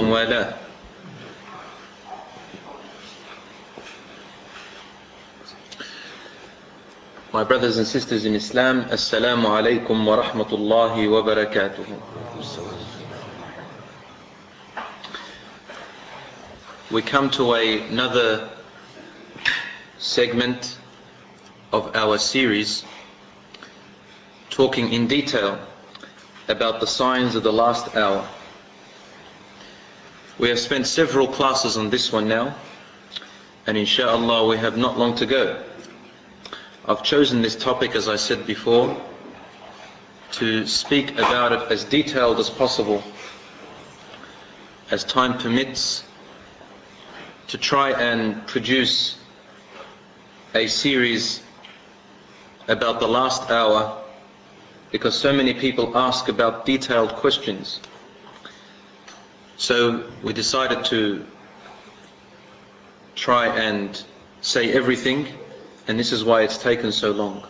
ومن 0.00 0.12
والاه 0.12 0.54
My 7.32 7.44
brothers 7.44 7.76
and 7.76 7.86
sisters 7.86 8.24
in 8.24 8.34
Islam, 8.34 8.84
Assalamu 8.84 9.44
alaikum 9.46 10.06
wa 10.06 10.22
rahmatullahi 10.22 11.10
wa 11.10 11.20
barakatuh. 11.22 11.84
We 16.90 17.02
come 17.02 17.28
to 17.32 17.54
a, 17.56 17.82
another 17.88 18.48
segment 19.98 20.78
of 21.72 21.94
our 21.94 22.16
series 22.16 22.84
talking 24.48 24.90
in 24.94 25.06
detail 25.06 25.58
about 26.48 26.80
the 26.80 26.86
signs 26.86 27.34
of 27.34 27.42
the 27.42 27.52
last 27.52 27.94
hour. 27.96 28.26
We 30.39 30.49
have 30.49 30.59
spent 30.59 30.87
several 30.87 31.27
classes 31.27 31.77
on 31.77 31.89
this 31.89 32.11
one 32.11 32.27
now, 32.27 32.55
and 33.67 33.77
inshallah 33.77 34.47
we 34.47 34.57
have 34.57 34.77
not 34.77 34.97
long 34.97 35.15
to 35.17 35.25
go. 35.25 35.61
I've 36.87 37.03
chosen 37.03 37.41
this 37.41 37.55
topic, 37.55 37.95
as 37.95 38.07
I 38.07 38.15
said 38.15 38.47
before, 38.47 38.99
to 40.33 40.65
speak 40.65 41.11
about 41.19 41.51
it 41.51 41.71
as 41.71 41.83
detailed 41.83 42.39
as 42.39 42.49
possible, 42.49 43.03
as 44.89 45.03
time 45.03 45.37
permits, 45.37 46.03
to 47.49 47.57
try 47.57 47.91
and 47.91 48.47
produce 48.47 49.19
a 50.55 50.67
series 50.67 51.43
about 52.67 52.99
the 52.99 53.07
last 53.07 53.51
hour, 53.51 54.01
because 54.91 55.17
so 55.17 55.33
many 55.33 55.53
people 55.53 55.95
ask 55.97 56.29
about 56.29 56.65
detailed 56.65 57.13
questions. 57.15 57.79
So 59.61 60.03
we 60.23 60.33
decided 60.33 60.85
to 60.85 61.23
try 63.13 63.45
and 63.45 64.03
say 64.41 64.73
everything 64.73 65.27
and 65.87 65.99
this 65.99 66.11
is 66.11 66.23
why 66.23 66.41
it's 66.41 66.57
taken 66.57 66.91
so 66.91 67.11
long. 67.11 67.45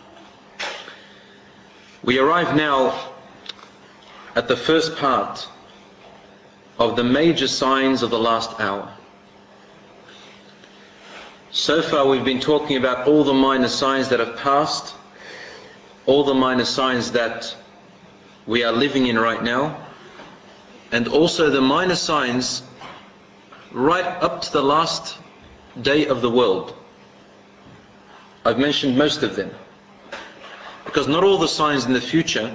We 2.04 2.18
arrive 2.18 2.54
now 2.54 3.12
at 4.36 4.46
the 4.46 4.58
first 4.58 4.96
part 4.96 5.48
of 6.78 6.96
the 6.96 7.02
major 7.02 7.48
signs 7.48 8.02
of 8.02 8.10
the 8.10 8.18
last 8.18 8.60
hour. 8.60 8.92
So 11.50 11.80
far 11.80 12.06
we've 12.06 12.26
been 12.26 12.40
talking 12.40 12.76
about 12.76 13.08
all 13.08 13.24
the 13.24 13.32
minor 13.32 13.68
signs 13.68 14.10
that 14.10 14.20
have 14.20 14.36
passed, 14.36 14.94
all 16.04 16.24
the 16.24 16.34
minor 16.34 16.66
signs 16.66 17.12
that 17.12 17.56
we 18.46 18.64
are 18.64 18.72
living 18.72 19.06
in 19.06 19.18
right 19.18 19.42
now, 19.42 19.81
and 20.92 21.08
also 21.08 21.50
the 21.50 21.60
minor 21.60 21.96
signs 21.96 22.62
right 23.72 24.04
up 24.04 24.42
to 24.42 24.52
the 24.52 24.62
last 24.62 25.18
day 25.80 26.06
of 26.06 26.20
the 26.20 26.30
world. 26.30 26.74
I've 28.44 28.58
mentioned 28.58 28.96
most 28.96 29.22
of 29.22 29.34
them. 29.34 29.50
Because 30.84 31.08
not 31.08 31.24
all 31.24 31.38
the 31.38 31.48
signs 31.48 31.86
in 31.86 31.94
the 31.94 32.00
future 32.00 32.54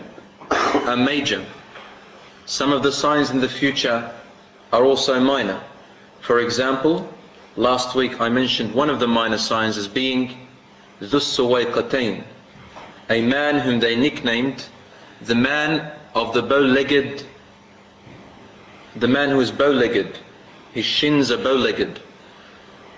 are 0.51 0.95
major. 0.95 1.43
Some 2.45 2.71
of 2.71 2.83
the 2.83 2.91
signs 2.91 3.31
in 3.31 3.41
the 3.41 3.49
future 3.49 4.13
are 4.71 4.83
also 4.83 5.19
minor. 5.19 5.59
For 6.21 6.39
example, 6.39 7.11
last 7.55 7.95
week 7.95 8.21
I 8.21 8.29
mentioned 8.29 8.73
one 8.73 8.89
of 8.89 8.99
the 8.99 9.07
minor 9.07 9.37
signs 9.37 9.77
as 9.77 9.87
being 9.87 10.47
Dhus 11.01 12.23
a 13.09 13.21
man 13.21 13.59
whom 13.59 13.79
they 13.79 13.95
nicknamed 13.95 14.65
the 15.21 15.35
man 15.35 15.91
of 16.13 16.33
the 16.33 16.41
bow-legged, 16.41 17.25
the 18.99 19.07
man 19.07 19.29
who 19.29 19.39
is 19.39 19.51
bow-legged. 19.51 20.17
His 20.73 20.85
shins 20.85 21.31
are 21.31 21.37
bow-legged. 21.37 21.99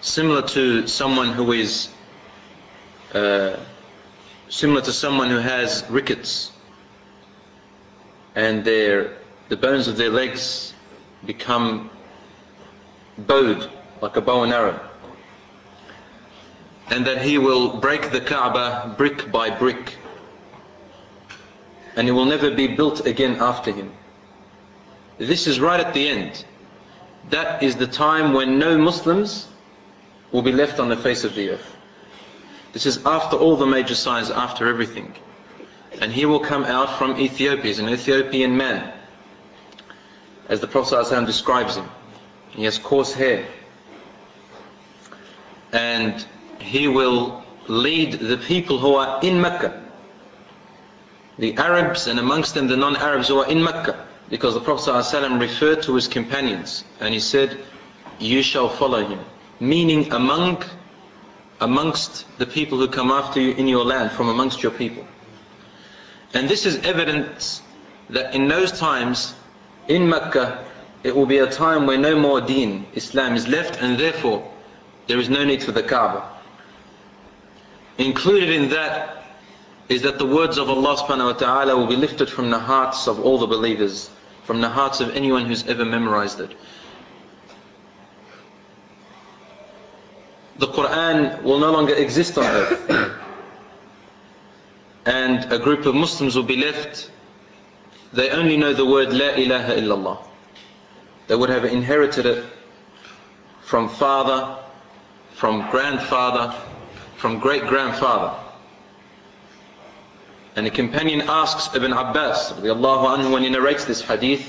Similar 0.02 0.44
to 0.50 0.88
someone 0.88 1.34
who 1.34 1.52
is 1.52 1.90
uh, 3.14 3.58
similar 4.50 4.82
to 4.82 4.92
someone 4.92 5.30
who 5.30 5.38
has 5.38 5.86
rickets 5.90 6.52
and 8.36 8.64
their, 8.64 9.18
the 9.50 9.58
bones 9.58 9.88
of 9.88 9.98
their 9.98 10.10
legs 10.10 10.74
become 11.26 11.90
bowed 13.18 13.70
like 14.02 14.16
a 14.16 14.22
bow 14.22 14.44
and 14.44 14.54
arrow 14.54 14.80
and 16.90 17.06
that 17.06 17.22
he 17.22 17.38
will 17.38 17.78
break 17.78 18.12
the 18.12 18.22
Kaaba 18.22 18.96
brick 18.98 19.32
by 19.32 19.50
brick 19.50 19.98
and 21.96 22.08
it 22.08 22.12
will 22.12 22.26
never 22.26 22.50
be 22.52 22.68
built 22.68 23.06
again 23.06 23.38
after 23.40 23.72
him. 23.72 23.92
This 25.20 25.48
is 25.48 25.60
right 25.60 25.80
at 25.80 25.94
the 25.94 26.08
end. 26.08 26.46
That 27.30 27.62
is 27.62 27.76
the 27.76 27.88
time 27.88 28.34
when 28.34 28.58
no 28.58 28.78
Muslims 28.78 29.48
will 30.32 30.42
be 30.42 30.54
left 30.54 30.80
on 30.80 30.88
the 30.88 30.96
face 30.96 31.26
of 31.26 31.36
the 31.36 31.52
earth. 31.52 31.76
This 32.72 32.86
is 32.86 33.06
after 33.06 33.36
all 33.36 33.58
the 33.58 33.68
major 33.68 33.96
signs, 33.96 34.32
after 34.32 34.68
everything. 34.68 35.14
And 36.02 36.12
he 36.12 36.26
will 36.26 36.40
come 36.40 36.64
out 36.64 36.98
from 36.98 37.20
Ethiopia. 37.20 37.64
He's 37.64 37.80
an 37.80 37.90
Ethiopian 37.90 38.56
man. 38.56 38.94
As 40.48 40.62
the 40.62 40.68
Prophet 40.68 40.96
ﷺ 40.96 41.26
describes 41.26 41.76
him. 41.76 41.90
He 42.52 42.64
has 42.64 42.78
coarse 42.78 43.14
hair. 43.14 43.46
And 45.74 46.26
he 46.62 46.88
will 46.88 47.44
lead 47.68 48.14
the 48.14 48.38
people 48.38 48.80
who 48.80 48.96
are 48.96 49.20
in 49.22 49.42
Mecca. 49.42 49.84
The 51.38 51.58
Arabs 51.58 52.08
and 52.08 52.20
amongst 52.20 52.54
them 52.54 52.68
the 52.68 52.78
non-Arabs 52.78 53.28
who 53.28 53.40
are 53.40 53.48
in 53.48 53.64
Mecca. 53.64 54.08
Because 54.30 54.54
the 54.54 54.62
Prophet 54.62 54.92
ﷺ 54.92 55.40
referred 55.40 55.84
to 55.84 55.96
his 55.96 56.08
companions 56.08 56.84
and 57.00 57.14
he 57.14 57.20
said, 57.20 57.58
you 58.20 58.44
shall 58.44 58.70
follow 58.70 59.06
him. 59.06 59.20
Meaning 59.60 60.12
among 60.14 60.64
amongst 61.62 62.26
the 62.38 62.46
people 62.46 62.78
who 62.78 62.88
come 62.88 63.12
after 63.12 63.42
you 63.42 63.52
in 63.52 63.68
your 63.68 63.84
land, 63.84 64.12
from 64.12 64.30
amongst 64.30 64.64
your 64.64 64.72
people. 64.72 65.06
And 66.34 66.48
this 66.48 66.66
is 66.66 66.78
evidence 66.86 67.62
that 68.10 68.34
in 68.34 68.48
those 68.48 68.72
times, 68.72 69.36
in 69.88 70.08
Mecca, 70.08 70.64
it 71.04 71.16
will 71.16 71.26
be 71.26 71.40
a 71.40 71.48
time 71.48 71.86
where 71.86 71.98
no 71.98 72.18
more 72.18 72.40
deen, 72.40 72.86
Islam 72.94 73.36
is 73.36 73.48
left, 73.48 73.82
and 73.82 73.98
therefore 73.98 74.50
there 75.08 75.20
is 75.20 75.30
no 75.30 75.44
need 75.44 75.64
for 75.64 75.72
the 75.72 75.84
Kaaba. 75.84 76.24
Included 77.98 78.50
in 78.50 78.70
that 78.70 79.24
is 79.90 80.04
that 80.04 80.20
the 80.20 80.26
words 80.26 80.58
of 80.58 80.70
Allah 80.70 80.96
subhanahu 80.98 81.34
wa 81.34 81.34
ta'ala 81.34 81.76
will 81.76 81.88
be 81.88 81.96
lifted 81.96 82.30
from 82.30 82.50
the 82.50 82.60
hearts 82.60 83.08
of 83.08 83.20
all 83.20 83.38
the 83.38 83.48
believers, 83.48 84.10
from 84.50 84.62
the 84.62 84.70
hearts 84.70 85.00
of 85.00 85.16
anyone 85.16 85.46
who's 85.46 85.64
ever 85.68 85.86
memorized 85.86 86.40
it. 86.40 86.56
the 90.58 90.66
Quran 90.68 91.44
will 91.44 91.60
no 91.60 91.72
longer 91.72 91.94
exist 91.94 92.36
on 92.36 92.46
earth. 92.46 93.16
And 95.06 95.54
a 95.54 95.60
group 95.60 95.86
of 95.86 95.94
Muslims 95.94 96.36
will 96.36 96.50
be 96.56 96.58
left, 96.58 97.12
they 98.12 98.32
only 98.32 98.58
know 98.58 98.74
the 98.74 98.86
word 98.86 99.14
La 99.14 99.30
ilaha 99.44 99.74
illallah. 99.76 100.18
They 101.28 101.36
would 101.36 101.50
have 101.50 101.66
inherited 101.66 102.26
it 102.26 102.44
from 103.62 103.88
father, 103.88 104.58
from 105.36 105.70
grandfather, 105.70 106.56
from 107.18 107.38
great 107.38 107.68
grandfather. 107.68 108.49
And 110.57 110.67
a 110.67 110.71
companion 110.71 111.23
asks 111.23 111.75
Ibn 111.75 111.93
Abbas 111.93 112.53
anhu, 112.53 113.33
when 113.33 113.43
he 113.43 113.51
narrates 113.51 113.85
this 113.85 114.01
hadith, 114.01 114.49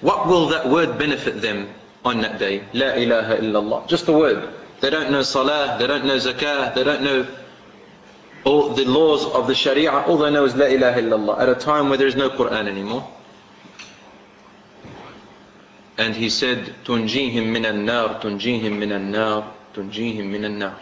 what 0.00 0.26
will 0.26 0.48
that 0.48 0.68
word 0.68 0.98
benefit 0.98 1.40
them 1.40 1.68
on 2.04 2.20
that 2.20 2.38
day? 2.38 2.62
La 2.72 2.92
ilaha 2.92 3.36
illallah. 3.38 3.88
Just 3.88 4.06
the 4.06 4.12
word. 4.12 4.48
They 4.80 4.90
don't 4.90 5.10
know 5.10 5.22
salah, 5.22 5.76
they 5.78 5.86
don't 5.86 6.04
know 6.04 6.16
zakah, 6.16 6.74
they 6.74 6.84
don't 6.84 7.02
know 7.02 7.26
all 8.44 8.70
the 8.70 8.84
laws 8.84 9.26
of 9.26 9.46
the 9.46 9.54
sharia. 9.54 9.90
All 9.90 10.18
they 10.18 10.30
know 10.30 10.44
is 10.44 10.54
la 10.54 10.66
ilaha 10.66 11.00
illallah 11.00 11.40
at 11.40 11.48
a 11.48 11.54
time 11.54 11.88
where 11.88 11.98
there 11.98 12.06
is 12.06 12.16
no 12.16 12.30
Quran 12.30 12.68
anymore. 12.68 13.08
And 15.96 16.14
he 16.14 16.30
said, 16.30 16.74
تنجيهم 16.84 17.52
من 17.52 17.66
النار, 17.66 18.20
تنجيهم 18.20 18.78
من 18.78 18.92
النار, 18.92 19.52
تنجيهم 19.74 20.26
من 20.30 20.44
النار. 20.44 20.76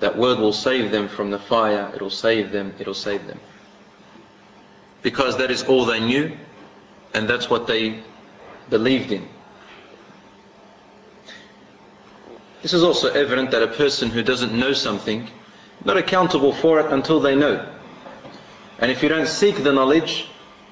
That 0.00 0.16
word 0.16 0.38
will 0.38 0.52
save 0.52 0.90
them 0.90 1.08
from 1.08 1.30
the 1.30 1.38
fire, 1.38 1.90
it 1.94 2.00
will 2.00 2.10
save 2.10 2.52
them, 2.52 2.74
it 2.78 2.86
will 2.86 2.94
save 2.94 3.26
them. 3.26 3.38
Because 5.02 5.36
that 5.38 5.50
is 5.50 5.62
all 5.64 5.84
they 5.84 6.00
knew, 6.00 6.36
and 7.14 7.28
that's 7.28 7.48
what 7.48 7.66
they 7.66 8.02
believed 8.68 9.12
in. 9.12 9.28
This 12.62 12.74
is 12.74 12.82
also 12.82 13.10
evident 13.12 13.50
that 13.52 13.62
a 13.62 13.68
person 13.68 14.10
who 14.10 14.22
doesn't 14.22 14.52
know 14.52 14.72
something, 14.72 15.28
not 15.84 15.96
accountable 15.96 16.52
for 16.52 16.80
it 16.80 16.92
until 16.92 17.20
they 17.20 17.34
know. 17.34 17.66
And 18.78 18.90
if 18.90 19.02
you 19.02 19.08
don't 19.08 19.28
seek 19.28 19.62
the 19.62 19.72
knowledge, 19.72 20.28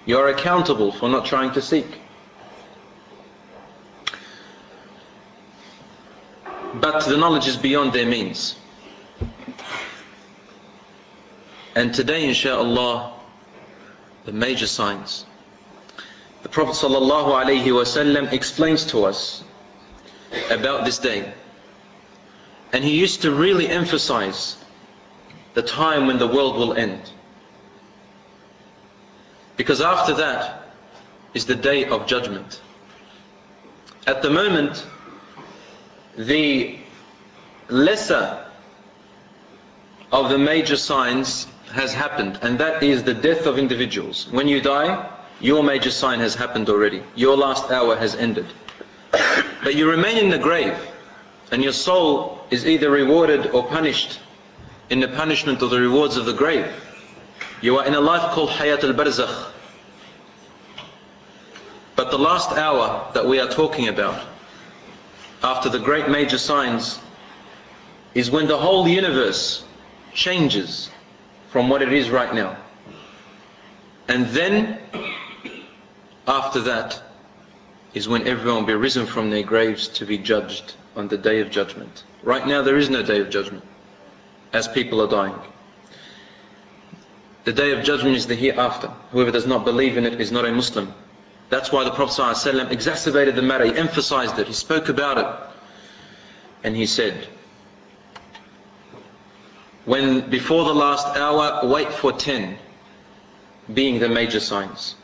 you 0.06 0.18
are 0.18 0.28
accountable 0.28 0.92
for 0.92 1.08
not 1.08 1.26
trying 1.26 1.52
to 1.52 1.62
seek. 1.62 1.86
But 6.74 7.06
the 7.06 7.16
knowledge 7.16 7.46
is 7.46 7.56
beyond 7.56 7.92
their 7.92 8.06
means. 8.06 8.56
And 11.74 11.94
today, 11.94 12.28
insha'Allah, 12.28 13.12
the 14.24 14.32
major 14.32 14.66
signs. 14.66 15.24
The 16.42 16.48
Prophet 16.48 16.74
ﷺ 16.74 18.32
explains 18.32 18.86
to 18.86 19.04
us 19.04 19.42
about 20.50 20.84
this 20.84 20.98
day. 20.98 21.32
And 22.72 22.84
he 22.84 22.98
used 22.98 23.22
to 23.22 23.30
really 23.30 23.68
emphasize 23.68 24.56
the 25.54 25.62
time 25.62 26.06
when 26.06 26.18
the 26.18 26.26
world 26.26 26.56
will 26.56 26.74
end. 26.74 27.00
Because 29.56 29.80
after 29.80 30.14
that 30.14 30.62
is 31.34 31.46
the 31.46 31.54
day 31.54 31.84
of 31.84 32.06
judgment. 32.06 32.60
At 34.06 34.22
the 34.22 34.30
moment, 34.30 34.84
the 36.16 36.78
lesser 37.68 38.47
of 40.12 40.30
the 40.30 40.38
major 40.38 40.76
signs 40.76 41.46
has 41.72 41.92
happened, 41.92 42.38
and 42.42 42.58
that 42.58 42.82
is 42.82 43.02
the 43.02 43.14
death 43.14 43.46
of 43.46 43.58
individuals. 43.58 44.28
When 44.30 44.48
you 44.48 44.60
die, 44.60 45.08
your 45.40 45.62
major 45.62 45.90
sign 45.90 46.20
has 46.20 46.34
happened 46.34 46.68
already. 46.68 47.02
Your 47.14 47.36
last 47.36 47.70
hour 47.70 47.94
has 47.96 48.14
ended. 48.14 48.46
But 49.62 49.74
you 49.74 49.88
remain 49.88 50.16
in 50.16 50.30
the 50.30 50.38
grave, 50.38 50.76
and 51.52 51.62
your 51.62 51.72
soul 51.72 52.40
is 52.50 52.66
either 52.66 52.90
rewarded 52.90 53.48
or 53.48 53.66
punished 53.66 54.20
in 54.90 55.00
the 55.00 55.08
punishment 55.08 55.62
or 55.62 55.68
the 55.68 55.80
rewards 55.80 56.16
of 56.16 56.24
the 56.24 56.32
grave. 56.32 56.66
You 57.60 57.78
are 57.78 57.86
in 57.86 57.94
a 57.94 58.00
life 58.00 58.32
called 58.32 58.50
Hayat 58.50 58.84
al-Barzakh. 58.84 59.52
But 61.96 62.10
the 62.10 62.18
last 62.18 62.52
hour 62.52 63.10
that 63.12 63.26
we 63.26 63.40
are 63.40 63.48
talking 63.48 63.88
about, 63.88 64.24
after 65.42 65.68
the 65.68 65.78
great 65.78 66.08
major 66.08 66.38
signs, 66.38 66.98
is 68.14 68.30
when 68.30 68.46
the 68.46 68.56
whole 68.56 68.88
universe 68.88 69.64
changes 70.12 70.90
from 71.50 71.68
what 71.68 71.82
it 71.82 71.92
is 71.92 72.10
right 72.10 72.34
now. 72.34 72.56
And 74.08 74.26
then, 74.26 74.78
after 76.26 76.60
that, 76.60 77.02
is 77.94 78.08
when 78.08 78.26
everyone 78.26 78.60
will 78.60 78.66
be 78.66 78.74
risen 78.74 79.06
from 79.06 79.30
their 79.30 79.42
graves 79.42 79.88
to 79.88 80.06
be 80.06 80.18
judged 80.18 80.74
on 80.96 81.08
the 81.08 81.18
day 81.18 81.40
of 81.40 81.50
judgment. 81.50 82.04
Right 82.22 82.46
now 82.46 82.62
there 82.62 82.76
is 82.76 82.90
no 82.90 83.02
day 83.02 83.20
of 83.20 83.30
judgment, 83.30 83.64
as 84.52 84.68
people 84.68 85.00
are 85.00 85.08
dying. 85.08 85.38
The 87.44 87.52
day 87.52 87.72
of 87.72 87.84
judgment 87.84 88.16
is 88.16 88.26
the 88.26 88.34
hereafter. 88.34 88.88
Whoever 89.12 89.30
does 89.30 89.46
not 89.46 89.64
believe 89.64 89.96
in 89.96 90.04
it 90.04 90.20
is 90.20 90.30
not 90.30 90.44
a 90.44 90.52
Muslim. 90.52 90.92
That's 91.48 91.72
why 91.72 91.84
the 91.84 91.90
Prophet 91.90 92.20
ﷺ 92.20 92.70
exacerbated 92.70 93.36
the 93.36 93.42
matter, 93.42 93.64
he 93.64 93.74
emphasized 93.74 94.38
it, 94.38 94.46
he 94.46 94.52
spoke 94.52 94.90
about 94.90 95.18
it. 95.18 95.54
And 96.62 96.76
he 96.76 96.84
said, 96.84 97.26
when 99.88 100.28
before 100.28 100.66
the 100.66 100.74
last 100.74 101.16
hour, 101.16 101.66
wait 101.66 101.90
for 101.90 102.12
ten, 102.12 102.58
being 103.72 103.98
the 103.98 104.08
major 104.08 104.38
signs. 104.38 104.96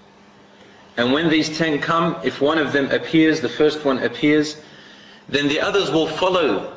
And 0.98 1.10
when 1.10 1.31
these 1.31 1.56
ten 1.56 1.81
come, 1.81 2.16
if 2.22 2.42
one 2.42 2.58
of 2.58 2.75
them 2.75 2.90
appears, 2.90 3.40
the 3.40 3.48
first 3.48 3.82
one 3.82 3.98
appears, 4.00 4.60
then 5.26 5.48
the 5.48 5.60
others 5.60 5.90
will 5.90 6.06
follow 6.06 6.70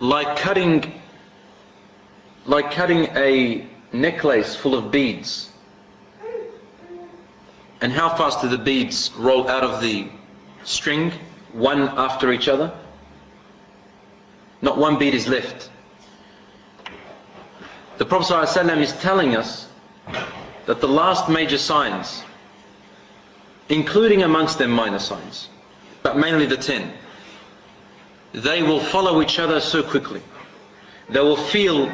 like 0.00 0.38
cutting 0.38 1.02
like 2.46 2.70
cutting 2.70 3.04
a 3.14 3.66
necklace 3.92 4.56
full 4.56 4.74
of 4.74 4.90
beads. 4.90 5.50
And 7.82 7.92
how 7.92 8.08
fast 8.16 8.40
do 8.40 8.48
the 8.48 8.56
beads 8.56 9.12
roll 9.18 9.48
out 9.48 9.62
of 9.62 9.82
the 9.82 10.08
string, 10.64 11.12
one 11.52 11.82
after 11.82 12.32
each 12.32 12.48
other? 12.48 12.72
Not 14.62 14.78
one 14.78 14.98
bead 14.98 15.12
is 15.12 15.28
left. 15.28 15.70
The 17.96 18.04
Prophet 18.04 18.34
ﷺ 18.34 18.80
is 18.80 18.92
telling 18.94 19.36
us 19.36 19.68
that 20.66 20.80
the 20.80 20.88
last 20.88 21.28
major 21.28 21.58
signs, 21.58 22.24
including 23.68 24.22
amongst 24.22 24.58
them 24.58 24.70
minor 24.72 24.98
signs, 24.98 25.48
but 26.02 26.16
mainly 26.16 26.46
the 26.46 26.56
ten, 26.56 26.92
they 28.32 28.62
will 28.62 28.80
follow 28.80 29.22
each 29.22 29.38
other 29.38 29.60
so 29.60 29.82
quickly. 29.82 30.20
They 31.08 31.20
will 31.20 31.36
feel 31.36 31.92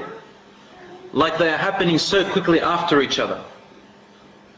like 1.13 1.37
they 1.37 1.53
are 1.53 1.59
happening 1.59 1.99
so 1.99 2.25
quickly 2.25 2.61
after 2.61 3.03
each 3.03 3.19
other. 3.19 3.43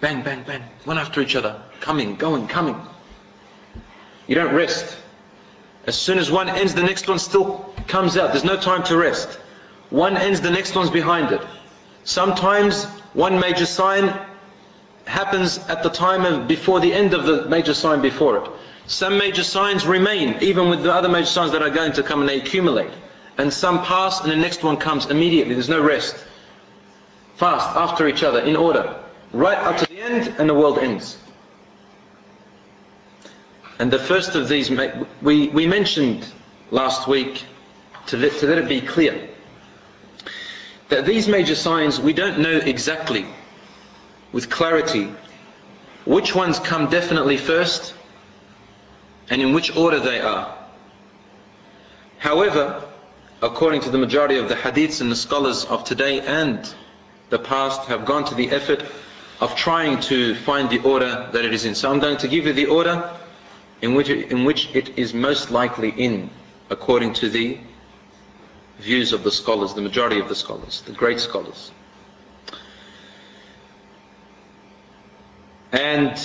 Bang, 0.01 0.23
bang, 0.23 0.45
bang, 0.45 0.63
one 0.85 0.99
after 0.99 1.21
each 1.21 1.35
other, 1.35 1.61
coming, 1.81 2.15
going, 2.17 2.47
coming. 2.47 2.81
You 4.29 4.37
don't 4.37 4.55
rest. 4.55 4.97
As 5.87 5.99
soon 5.99 6.19
as 6.19 6.31
one 6.31 6.49
ends, 6.49 6.75
the 6.75 6.83
next 6.83 7.09
one 7.09 7.19
still 7.19 7.75
comes 7.89 8.17
out. 8.17 8.33
There's 8.33 8.45
no 8.45 8.57
time 8.57 8.85
to 8.85 8.97
rest. 8.97 9.41
One 9.93 10.17
ends, 10.17 10.41
the 10.41 10.51
next 10.51 10.75
one's 10.75 10.89
behind 10.89 11.33
it. 11.33 11.43
Sometimes 12.05 12.87
one 13.13 13.39
major 13.39 13.67
sign 13.67 14.11
happens 15.05 15.59
at 15.69 15.83
the 15.83 15.91
time 15.91 16.25
of 16.25 16.49
before 16.49 16.81
the 16.81 16.91
end 16.95 17.13
of 17.13 17.27
the 17.27 17.47
major 17.47 17.75
sign 17.75 18.01
before 18.01 18.39
it. 18.39 18.51
Some 18.87 19.19
major 19.19 19.45
signs 19.45 19.87
remain, 19.87 20.39
even 20.41 20.71
with 20.71 20.83
the 20.83 20.91
other 20.91 21.11
major 21.11 21.27
signs 21.27 21.53
that 21.53 21.61
are 21.61 21.69
going 21.69 21.93
to 21.93 22.03
come 22.03 22.21
and 22.21 22.29
they 22.29 22.41
accumulate. 22.41 22.91
And 23.37 23.53
some 23.53 23.85
pass 23.85 24.23
and 24.23 24.33
the 24.33 24.37
next 24.37 24.65
one 24.65 24.79
comes 24.79 25.11
immediately. 25.11 25.53
There's 25.53 25.69
no 25.69 25.83
rest. 25.83 26.17
Fast, 27.37 27.77
after 27.77 28.09
each 28.09 28.23
other, 28.23 28.41
in 28.41 28.57
order. 28.57 28.97
Right 29.35 29.59
up 29.59 29.77
to 29.77 29.87
the 29.87 30.01
end 30.01 30.35
and 30.39 30.49
the 30.49 30.55
world 30.55 30.79
ends. 30.79 31.19
And 33.79 33.91
the 33.91 33.99
first 33.99 34.37
of 34.37 34.49
these, 34.49 34.71
we, 35.21 35.49
we 35.49 35.67
mentioned 35.67 36.27
last 36.71 37.07
week, 37.07 37.45
to 38.07 38.17
let, 38.17 38.33
to 38.39 38.47
let 38.47 38.57
it 38.57 38.69
be 38.69 38.81
clear, 38.81 39.29
that 40.93 41.07
these 41.07 41.27
major 41.27 41.55
signs, 41.55 41.99
we 41.99 42.13
don't 42.13 42.39
know 42.39 42.59
exactly, 42.59 43.25
with 44.31 44.51
clarity, 44.51 45.11
which 46.05 46.35
ones 46.35 46.59
come 46.59 46.91
definitely 46.91 47.39
first, 47.39 47.95
and 49.31 49.41
in 49.41 49.55
which 49.55 49.75
order 49.75 49.99
they 49.99 50.21
are. 50.21 50.55
However, 52.19 52.85
according 53.41 53.81
to 53.81 53.91
the 53.91 53.97
majority 53.97 54.37
of 54.37 54.51
the 54.51 54.55
hadiths 54.55 55.01
and 55.01 55.11
the 55.11 55.17
scholars 55.17 55.65
of 55.65 55.85
today 55.85 56.21
and 56.21 56.75
the 57.31 57.39
past 57.39 57.89
have 57.89 58.05
gone 58.05 58.27
to 58.27 58.35
the 58.35 58.51
effort 58.51 58.85
of 59.41 59.57
trying 59.57 59.99
to 59.99 60.35
find 60.35 60.69
the 60.69 60.81
order 60.81 61.27
that 61.33 61.43
it 61.43 61.55
is 61.55 61.65
in. 61.65 61.75
So 61.75 61.91
I'm 61.91 62.01
going 62.01 62.19
to 62.19 62.29
give 62.29 62.45
you 62.45 62.53
the 62.53 62.67
order 62.67 63.11
in 63.81 63.95
which 63.95 64.11
it, 64.11 64.31
in 64.31 64.45
which 64.45 64.69
it 64.75 64.99
is 64.99 65.15
most 65.15 65.51
likely 65.51 65.89
in, 65.89 66.29
according 66.69 67.15
to 67.15 67.31
the 67.31 67.59
views 68.83 69.13
of 69.13 69.23
the 69.23 69.31
scholars, 69.31 69.75
the 69.75 69.81
majority 69.81 70.19
of 70.19 70.29
the 70.29 70.35
scholars, 70.35 70.83
the 70.83 70.93
great 70.93 71.21
scholars. 71.21 71.71
And 75.71 76.19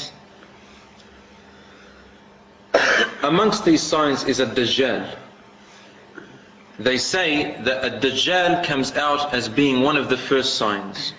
amongst 3.23 3.63
these 3.63 3.81
signs 3.81 4.23
is 4.23 4.39
a 4.39 4.45
Dajjal. 4.45 5.15
They 6.79 6.97
say 6.97 7.59
that 7.61 7.85
a 7.85 7.99
Dajjal 7.99 8.65
comes 8.65 8.91
out 8.93 9.33
as 9.33 9.47
being 9.47 9.81
one 9.81 9.95
of 9.95 10.09
the 10.09 10.17
first 10.17 10.55
signs. 10.55 11.13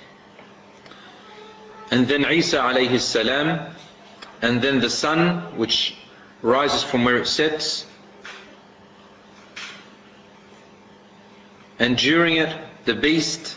And 1.90 2.06
then 2.06 2.30
Isa 2.30 2.58
alayhi 2.58 3.00
salam, 3.00 3.74
and 4.42 4.60
then 4.60 4.80
the 4.80 4.90
sun 4.90 5.56
which 5.56 5.96
rises 6.42 6.82
from 6.82 7.04
where 7.04 7.16
it 7.16 7.26
sets, 7.26 7.86
and 11.78 11.96
during 11.96 12.36
it 12.36 12.54
the 12.84 12.94
beast, 12.94 13.56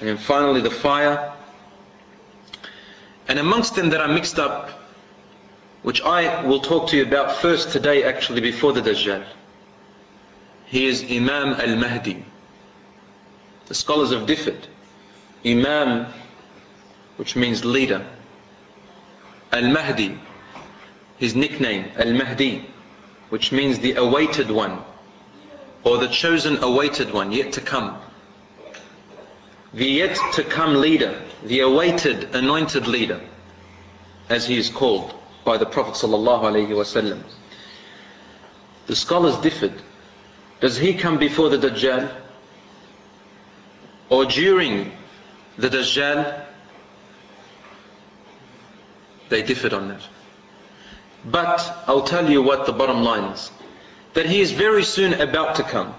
and 0.00 0.08
then 0.08 0.16
finally 0.16 0.60
the 0.60 0.70
fire. 0.70 1.32
And 3.26 3.38
amongst 3.38 3.74
them 3.76 3.90
that 3.90 4.00
are 4.00 4.08
mixed 4.08 4.38
up, 4.38 4.70
which 5.82 6.02
I 6.02 6.44
will 6.44 6.60
talk 6.60 6.88
to 6.90 6.96
you 6.96 7.02
about 7.02 7.36
first 7.36 7.70
today 7.70 8.04
actually 8.04 8.40
before 8.40 8.72
the 8.72 8.80
Dajjal. 8.80 9.24
He 10.66 10.86
is 10.86 11.02
Imam 11.10 11.54
al-Mahdi. 11.54 12.24
The 13.66 13.74
scholars 13.74 14.12
have 14.12 14.26
differed. 14.26 14.66
Imam, 15.44 16.12
which 17.16 17.36
means 17.36 17.64
leader. 17.64 18.04
Al-Mahdi, 19.52 20.18
his 21.18 21.34
nickname, 21.34 21.90
Al-Mahdi, 21.96 22.66
which 23.30 23.50
means 23.50 23.78
the 23.78 23.94
awaited 23.94 24.50
one 24.50 24.82
or 25.88 25.96
the 25.96 26.08
chosen 26.08 26.62
awaited 26.62 27.10
one 27.14 27.32
yet 27.32 27.50
to 27.54 27.62
come. 27.62 27.98
The 29.72 29.86
yet 29.86 30.18
to 30.34 30.44
come 30.44 30.74
leader, 30.74 31.18
the 31.44 31.60
awaited 31.60 32.34
anointed 32.34 32.86
leader, 32.86 33.20
as 34.28 34.46
he 34.46 34.58
is 34.58 34.68
called 34.68 35.14
by 35.46 35.56
the 35.56 35.64
Prophet 35.64 35.94
ﷺ. 35.94 37.22
The 38.86 38.96
scholars 38.96 39.36
differed. 39.38 39.80
Does 40.60 40.76
he 40.76 40.92
come 40.92 41.18
before 41.18 41.48
the 41.48 41.56
Dajjal? 41.56 42.14
Or 44.10 44.26
during 44.26 44.92
the 45.56 45.70
Dajjal? 45.70 46.44
They 49.30 49.42
differed 49.42 49.72
on 49.72 49.88
that. 49.88 50.02
But 51.24 51.84
I'll 51.86 52.02
tell 52.02 52.30
you 52.30 52.42
what 52.42 52.66
the 52.66 52.72
bottom 52.72 53.02
line 53.02 53.32
is 53.32 53.50
that 54.14 54.26
he 54.26 54.40
is 54.40 54.52
very 54.52 54.84
soon 54.84 55.14
about 55.14 55.56
to 55.56 55.62
come. 55.62 55.94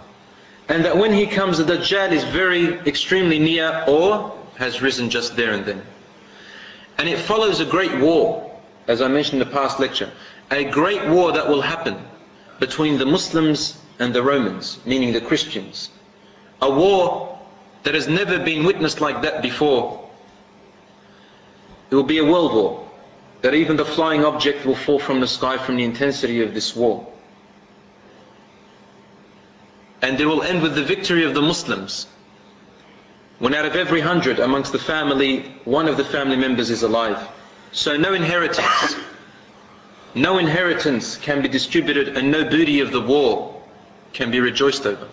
And 0.68 0.86
that 0.86 0.98
when 0.98 1.14
he 1.14 1.26
comes, 1.26 1.58
the 1.58 1.64
Dajjal 1.64 2.12
is 2.12 2.24
very 2.24 2.80
extremely 2.88 3.40
near 3.40 3.84
or 3.88 4.38
has 4.58 4.82
risen 4.82 5.10
just 5.10 5.36
there 5.36 5.52
and 5.54 5.66
then. 5.66 5.82
And 6.98 7.08
it 7.08 7.18
follows 7.18 7.60
a 7.60 7.66
great 7.66 7.98
war, 8.00 8.60
as 8.88 9.02
I 9.02 9.08
mentioned 9.08 9.42
in 9.42 9.48
the 9.48 9.54
past 9.54 9.80
lecture. 9.80 10.12
A 10.52 10.66
great 10.66 11.08
war 11.08 11.32
that 11.32 11.48
will 11.48 11.62
happen 11.62 11.98
between 12.60 12.98
the 12.98 13.06
Muslims 13.06 13.80
and 14.00 14.14
the 14.14 14.22
Romans, 14.22 14.80
meaning 14.86 15.14
the 15.14 15.22
Christians. 15.22 15.90
A 16.62 16.70
war 16.70 17.40
that 17.84 17.96
has 17.96 18.08
never 18.08 18.38
been 18.38 18.66
witnessed 18.66 19.02
like 19.02 19.22
that 19.22 19.42
before. 19.42 20.10
It 21.90 21.96
will 21.96 22.04
be 22.04 22.20
a 22.20 22.26
world 22.26 22.54
war, 22.54 22.90
that 23.42 23.54
even 23.54 23.78
the 23.78 23.86
flying 23.86 24.26
object 24.26 24.66
will 24.66 24.76
fall 24.76 25.00
from 25.00 25.22
the 25.22 25.28
sky 25.28 25.58
from 25.58 25.78
the 25.78 25.84
intensity 25.84 26.44
of 26.44 26.54
this 26.54 26.76
war. 26.76 27.08
And 30.02 30.20
it 30.20 30.26
will 30.26 30.44
end 30.44 30.62
with 30.62 30.76
the 30.76 30.84
victory 30.84 31.26
of 31.26 31.34
the 31.34 31.42
Muslims. 31.42 32.08
When 33.40 33.54
out 33.54 33.66
of 33.66 33.76
every 33.76 34.02
hundred 34.02 34.40
amongst 34.40 34.72
the 34.72 34.80
family, 34.80 35.44
one 35.66 35.88
of 35.88 35.98
the 35.98 36.04
family 36.04 36.36
members 36.36 36.70
is 36.70 36.84
alive. 36.84 37.28
So 37.72 37.98
no 37.98 38.14
inheritance. 38.14 38.96
No 40.16 40.38
inheritance 40.40 41.18
can 41.18 41.42
be 41.42 41.48
distributed 41.48 42.18
and 42.18 42.32
no 42.32 42.44
booty 42.44 42.80
of 42.80 42.92
the 42.92 43.02
war 43.02 43.62
can 44.14 44.32
be 44.32 44.40
rejoiced 44.40 44.86
over. 44.86 45.08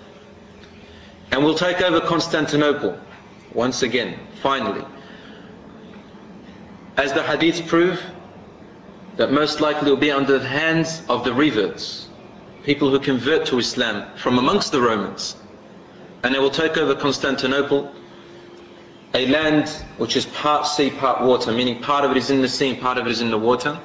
And 1.31 1.45
we'll 1.45 1.55
take 1.55 1.83
over 1.83 2.01
Constantinople 2.01 2.99
once 3.53 3.83
again, 3.83 4.19
finally. 4.43 4.85
As 6.97 7.13
the 7.13 7.21
hadiths 7.21 7.67
prove, 7.67 8.03
that 9.17 9.33
most 9.33 9.61
likely 9.61 9.91
will 9.91 9.99
be 9.99 10.11
under 10.11 10.39
the 10.39 10.49
hands 10.49 11.03
of 11.09 11.25
the 11.25 11.33
reverts, 11.33 12.06
people 12.67 12.91
who 12.91 12.99
convert 12.99 13.47
to 13.47 13.59
Islam 13.61 14.05
from 14.17 14.39
amongst 14.39 14.73
the 14.73 14.81
Romans. 14.81 15.37
And 16.25 16.35
they 16.35 16.41
will 16.41 16.51
take 16.51 16.77
over 16.77 16.97
Constantinople, 16.97 17.95
a 19.15 19.27
land 19.29 19.69
which 19.99 20.17
is 20.17 20.27
part 20.27 20.67
sea, 20.67 20.91
part 20.91 21.23
water, 21.23 21.53
meaning 21.53 21.81
part 21.81 22.05
of 22.05 22.11
it 22.11 22.17
is 22.17 22.29
in 22.29 22.43
the 22.43 22.49
sea 22.49 22.71
and 22.71 22.81
part 22.81 22.99
of 22.99 23.07
it 23.07 23.13
is 23.13 23.21
in 23.21 23.31
the 23.31 23.39
water. 23.39 23.79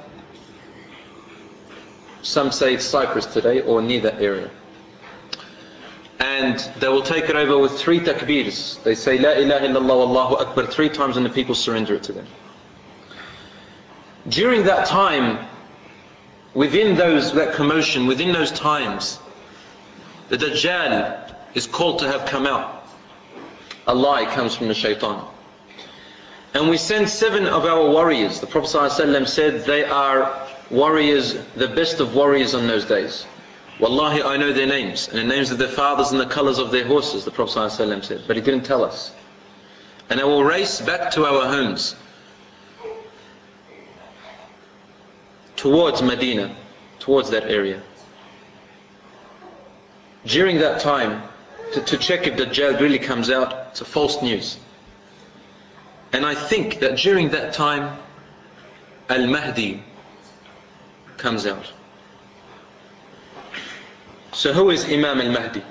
Some 2.23 2.51
say 2.51 2.73
it's 2.73 2.83
Cyprus 2.85 3.27
today 3.27 3.61
or 3.61 3.83
near 3.83 4.01
that 4.01 4.19
area. 4.19 4.49
And 6.19 6.57
they 6.79 6.87
will 6.87 7.03
take 7.03 7.25
it 7.29 7.35
over 7.35 7.59
with 7.59 7.77
three 7.79 7.99
takbirs. 7.99 8.79
They 8.83 8.95
say 8.95 9.19
La 9.19 9.31
ilaha 9.33 9.67
illallah 9.67 10.07
Allahu 10.07 10.35
Akbar 10.37 10.65
three 10.65 10.89
times 10.89 11.17
and 11.17 11.25
the 11.25 11.29
people 11.29 11.53
surrender 11.53 11.93
it 11.93 12.03
to 12.03 12.13
them. 12.13 12.25
During 14.27 14.63
that 14.63 14.87
time, 14.87 15.47
within 16.53 16.95
those 16.95 17.33
that 17.33 17.53
commotion, 17.53 18.07
within 18.07 18.31
those 18.31 18.51
times, 18.51 19.19
the 20.29 20.37
Dajjal 20.37 21.33
is 21.53 21.67
called 21.67 21.99
to 21.99 22.07
have 22.07 22.25
come 22.25 22.47
out. 22.47 22.85
A 23.87 23.95
lie 23.95 24.25
comes 24.25 24.55
from 24.55 24.67
the 24.67 24.73
shaitan. 24.73 25.25
And 26.53 26.69
we 26.69 26.77
send 26.77 27.09
seven 27.09 27.47
of 27.47 27.65
our 27.65 27.89
warriors. 27.89 28.39
The 28.41 28.47
Prophet 28.47 28.77
ﷺ 28.77 29.27
said 29.27 29.65
they 29.65 29.83
are 29.85 30.47
warriors, 30.69 31.33
the 31.55 31.67
best 31.67 31.99
of 31.99 32.15
warriors 32.15 32.53
on 32.53 32.67
those 32.67 32.85
days. 32.85 33.25
Wallahi, 33.79 34.21
I 34.21 34.37
know 34.37 34.53
their 34.53 34.67
names, 34.67 35.07
and 35.07 35.17
the 35.17 35.23
names 35.23 35.49
of 35.49 35.57
their 35.57 35.67
fathers 35.67 36.11
and 36.11 36.19
the 36.19 36.25
colors 36.27 36.59
of 36.59 36.71
their 36.71 36.85
horses, 36.85 37.25
the 37.25 37.31
Prophet 37.31 37.57
ﷺ 37.57 38.03
said, 38.03 38.23
but 38.27 38.35
he 38.35 38.41
didn't 38.41 38.63
tell 38.63 38.83
us. 38.83 39.11
And 40.09 40.19
I 40.19 40.25
will 40.25 40.43
race 40.43 40.81
back 40.81 41.11
to 41.11 41.25
our 41.25 41.47
homes, 41.47 41.95
towards 45.61 46.01
Medina, 46.01 46.55
towards 46.97 47.29
that 47.29 47.43
area. 47.43 47.79
During 50.25 50.57
that 50.57 50.81
time, 50.81 51.21
to, 51.73 51.81
to 51.81 51.97
check 51.97 52.25
if 52.25 52.35
Dajjal 52.35 52.79
really 52.79 52.97
comes 52.97 53.29
out, 53.29 53.67
it's 53.69 53.81
a 53.81 53.85
false 53.85 54.23
news. 54.23 54.57
And 56.13 56.25
I 56.25 56.33
think 56.33 56.79
that 56.79 56.97
during 56.97 57.29
that 57.29 57.53
time, 57.53 57.95
Al-Mahdi 59.07 59.83
comes 61.17 61.45
out. 61.45 61.71
So 64.31 64.53
who 64.53 64.71
is 64.71 64.85
Imam 64.85 65.21
al-Mahdi? 65.21 65.63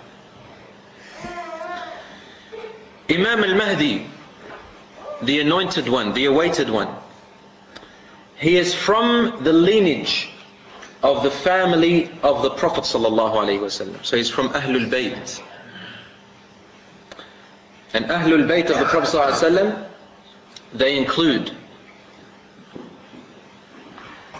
Imam 3.10 3.42
al-Mahdi, 3.42 4.06
the 5.22 5.40
anointed 5.40 5.88
one, 5.88 6.14
the 6.14 6.26
awaited 6.26 6.70
one, 6.70 6.94
he 8.40 8.56
is 8.56 8.74
from 8.74 9.44
the 9.44 9.52
lineage 9.52 10.30
of 11.02 11.22
the 11.22 11.30
family 11.30 12.10
of 12.22 12.42
the 12.42 12.50
Prophet 12.50 12.84
sallallahu 12.84 13.34
alaihi 13.34 13.60
wasallam. 13.60 14.02
So 14.02 14.16
he's 14.16 14.30
from 14.30 14.48
Ahlul 14.48 14.88
Bayt. 14.90 15.42
And 17.92 18.06
Ahlul 18.06 18.46
Bayt 18.48 18.70
of 18.70 18.78
the 18.78 18.86
Prophet 18.86 19.14
sallallahu 19.14 19.32
alaihi 19.32 19.58
wasallam, 19.58 19.86
they 20.72 20.96
include 20.96 21.52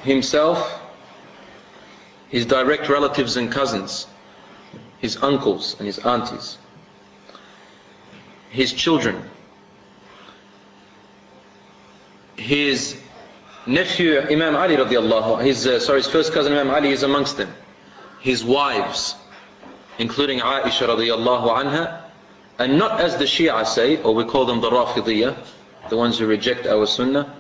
himself, 0.03 0.81
his 2.31 2.47
direct 2.47 2.89
relatives 2.89 3.37
and 3.37 3.53
cousins, 3.53 4.07
his 4.99 5.19
uncles 5.23 5.77
and 5.79 5.87
his 5.87 5.99
aunties, 5.99 6.57
his 8.49 8.73
children, 8.73 9.29
his 12.37 12.99
nephew 13.67 14.21
Imam 14.21 14.57
Ali 14.57 14.77
radiallahu, 14.77 15.43
his, 15.45 15.67
uh, 15.67 15.81
sorry, 15.81 15.99
his 16.01 16.09
first 16.09 16.33
cousin 16.33 16.53
Imam 16.53 16.71
Ali 16.71 16.91
is 16.91 17.03
amongst 17.03 17.37
them, 17.37 17.53
his 18.21 18.45
wives, 18.45 19.15
including 19.99 20.41
Aisha 20.41 20.89
radiallahu 20.89 21.49
anha, 21.49 22.03
and 22.59 22.79
not 22.79 23.01
as 23.01 23.17
the 23.17 23.25
Shia 23.25 23.67
say, 23.67 24.03
or 24.03 24.15
we 24.15 24.25
call 24.25 24.45
them 24.45 24.61
the 24.61 24.71
Rafidiyah, 24.71 25.37
the 25.89 25.97
ones 25.97 26.19
who 26.19 26.27
reject 26.27 26.67
our 26.67 26.87
Sunnah, 26.87 27.35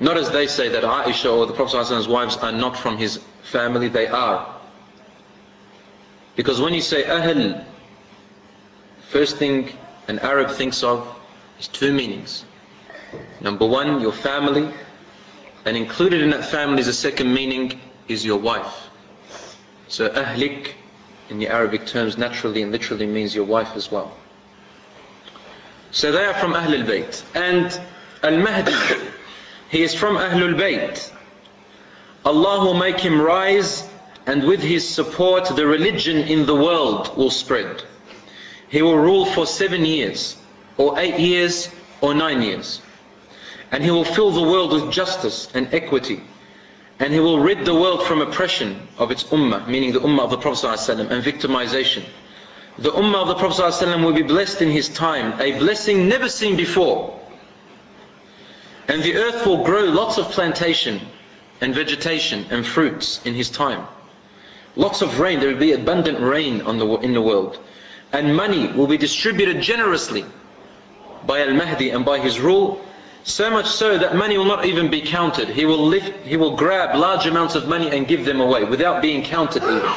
not 0.00 0.16
as 0.16 0.30
they 0.30 0.46
say 0.46 0.68
that 0.70 0.82
Aisha 0.82 1.30
or 1.36 1.46
the 1.46 1.52
Prophet's 1.52 2.08
wives 2.08 2.36
are 2.38 2.52
not 2.52 2.76
from 2.76 2.96
his 2.96 3.20
family, 3.42 3.88
they 3.88 4.06
are. 4.06 4.56
Because 6.36 6.60
when 6.60 6.72
you 6.72 6.80
say 6.80 7.04
Ahl, 7.04 7.62
first 9.10 9.36
thing 9.36 9.70
an 10.08 10.18
Arab 10.20 10.50
thinks 10.50 10.82
of 10.82 11.06
is 11.58 11.68
two 11.68 11.92
meanings. 11.92 12.44
Number 13.40 13.66
one, 13.66 14.00
your 14.00 14.12
family, 14.12 14.72
and 15.64 15.76
included 15.76 16.22
in 16.22 16.30
that 16.30 16.44
family 16.44 16.80
is 16.80 16.88
a 16.88 16.92
second 16.92 17.32
meaning, 17.32 17.80
is 18.08 18.24
your 18.24 18.38
wife. 18.38 18.88
So 19.88 20.08
ahlik 20.08 20.72
in 21.28 21.38
the 21.38 21.48
Arabic 21.48 21.86
terms 21.86 22.18
naturally 22.18 22.62
and 22.62 22.72
literally 22.72 23.06
means 23.06 23.34
your 23.34 23.44
wife 23.44 23.76
as 23.76 23.90
well. 23.90 24.16
So 25.92 26.12
they 26.12 26.24
are 26.24 26.34
from 26.34 26.52
Ahlul 26.52 26.84
Bayt. 26.84 27.22
And 27.34 27.80
Al-Mahdi, 28.22 28.72
he 29.70 29.82
is 29.82 29.94
from 29.94 30.16
Ahlul 30.16 30.54
Bayt. 30.54 31.12
Allah 32.24 32.64
will 32.64 32.74
make 32.74 33.00
him 33.00 33.20
rise 33.20 33.88
and 34.26 34.44
with 34.44 34.60
his 34.60 34.88
support 34.88 35.56
the 35.56 35.66
religion 35.66 36.18
in 36.18 36.46
the 36.46 36.54
world 36.54 37.16
will 37.16 37.30
spread. 37.30 37.82
He 38.68 38.82
will 38.82 38.98
rule 38.98 39.26
for 39.26 39.46
seven 39.46 39.84
years, 39.84 40.36
or 40.76 40.98
eight 40.98 41.18
years, 41.18 41.68
or 42.00 42.14
nine 42.14 42.42
years. 42.42 42.80
And 43.72 43.84
he 43.84 43.90
will 43.90 44.04
fill 44.04 44.30
the 44.30 44.42
world 44.42 44.72
with 44.72 44.92
justice 44.92 45.48
and 45.54 45.72
equity. 45.72 46.22
And 46.98 47.12
he 47.12 47.20
will 47.20 47.40
rid 47.40 47.64
the 47.64 47.74
world 47.74 48.02
from 48.04 48.20
oppression 48.20 48.88
of 48.98 49.10
its 49.10 49.24
ummah, 49.24 49.66
meaning 49.66 49.92
the 49.92 50.00
ummah 50.00 50.24
of 50.24 50.30
the 50.30 50.38
Prophet 50.38 50.66
ﷺ, 50.66 51.10
and 51.10 51.24
victimization. 51.24 52.04
The 52.78 52.90
ummah 52.90 53.22
of 53.22 53.28
the 53.28 53.34
Prophet 53.36 53.62
ﷺ 53.62 54.04
will 54.04 54.12
be 54.12 54.22
blessed 54.22 54.60
in 54.62 54.70
his 54.70 54.88
time, 54.88 55.40
a 55.40 55.58
blessing 55.58 56.08
never 56.08 56.28
seen 56.28 56.56
before. 56.56 57.18
And 58.88 59.02
the 59.02 59.16
earth 59.16 59.46
will 59.46 59.64
grow 59.64 59.84
lots 59.84 60.18
of 60.18 60.26
plantation 60.30 61.00
and 61.60 61.74
vegetation 61.74 62.46
and 62.50 62.66
fruits 62.66 63.24
in 63.24 63.34
his 63.34 63.48
time. 63.50 63.86
Lots 64.76 65.02
of 65.02 65.20
rain, 65.20 65.40
there 65.40 65.50
will 65.50 65.58
be 65.58 65.72
abundant 65.72 66.20
rain 66.20 66.58
the, 66.58 66.86
in 66.98 67.12
the 67.12 67.22
world. 67.22 67.58
And 68.12 68.36
money 68.36 68.66
will 68.72 68.86
be 68.86 68.96
distributed 68.96 69.60
generously 69.62 70.24
by 71.26 71.40
Al-Mahdi 71.42 71.90
and 71.90 72.04
by 72.04 72.18
his 72.18 72.40
rule 72.40 72.84
so 73.22 73.50
much 73.50 73.66
so 73.66 73.98
that 73.98 74.16
money 74.16 74.38
will 74.38 74.46
not 74.46 74.64
even 74.64 74.90
be 74.90 75.02
counted. 75.02 75.48
He 75.48 75.66
will 75.66 75.84
lift, 75.86 76.26
he 76.26 76.36
will 76.36 76.56
grab 76.56 76.96
large 76.96 77.26
amounts 77.26 77.54
of 77.54 77.68
money 77.68 77.90
and 77.90 78.06
give 78.06 78.24
them 78.24 78.40
away 78.40 78.64
without 78.64 79.02
being 79.02 79.22
counted 79.22 79.62
even. 79.62 79.92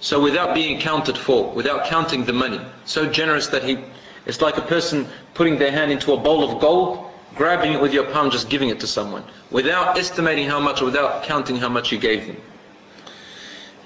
So 0.00 0.22
without 0.22 0.54
being 0.54 0.78
counted 0.78 1.16
for, 1.16 1.50
without 1.52 1.86
counting 1.86 2.24
the 2.24 2.32
money. 2.32 2.60
So 2.84 3.06
generous 3.10 3.48
that 3.48 3.64
he, 3.64 3.78
it's 4.26 4.42
like 4.42 4.58
a 4.58 4.62
person 4.62 5.08
putting 5.34 5.58
their 5.58 5.70
hand 5.70 5.90
into 5.90 6.12
a 6.12 6.16
bowl 6.16 6.44
of 6.44 6.60
gold, 6.60 7.10
grabbing 7.34 7.72
it 7.72 7.80
with 7.80 7.94
your 7.94 8.04
palm, 8.04 8.30
just 8.30 8.50
giving 8.50 8.68
it 8.68 8.80
to 8.80 8.86
someone. 8.86 9.24
Without 9.50 9.96
estimating 9.96 10.48
how 10.48 10.60
much, 10.60 10.82
or 10.82 10.86
without 10.86 11.22
counting 11.24 11.56
how 11.56 11.70
much 11.70 11.90
you 11.92 11.98
gave 11.98 12.26
them. 12.26 12.36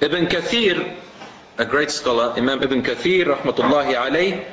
Ibn 0.01 0.27
Kathir, 0.27 0.97
a 1.59 1.65
great 1.65 1.91
scholar, 1.91 2.33
Imam 2.37 2.63
Ibn 2.63 2.83
Kathir, 2.83 3.27
rahmatullahi 3.27 3.95
alayh, 3.95 4.45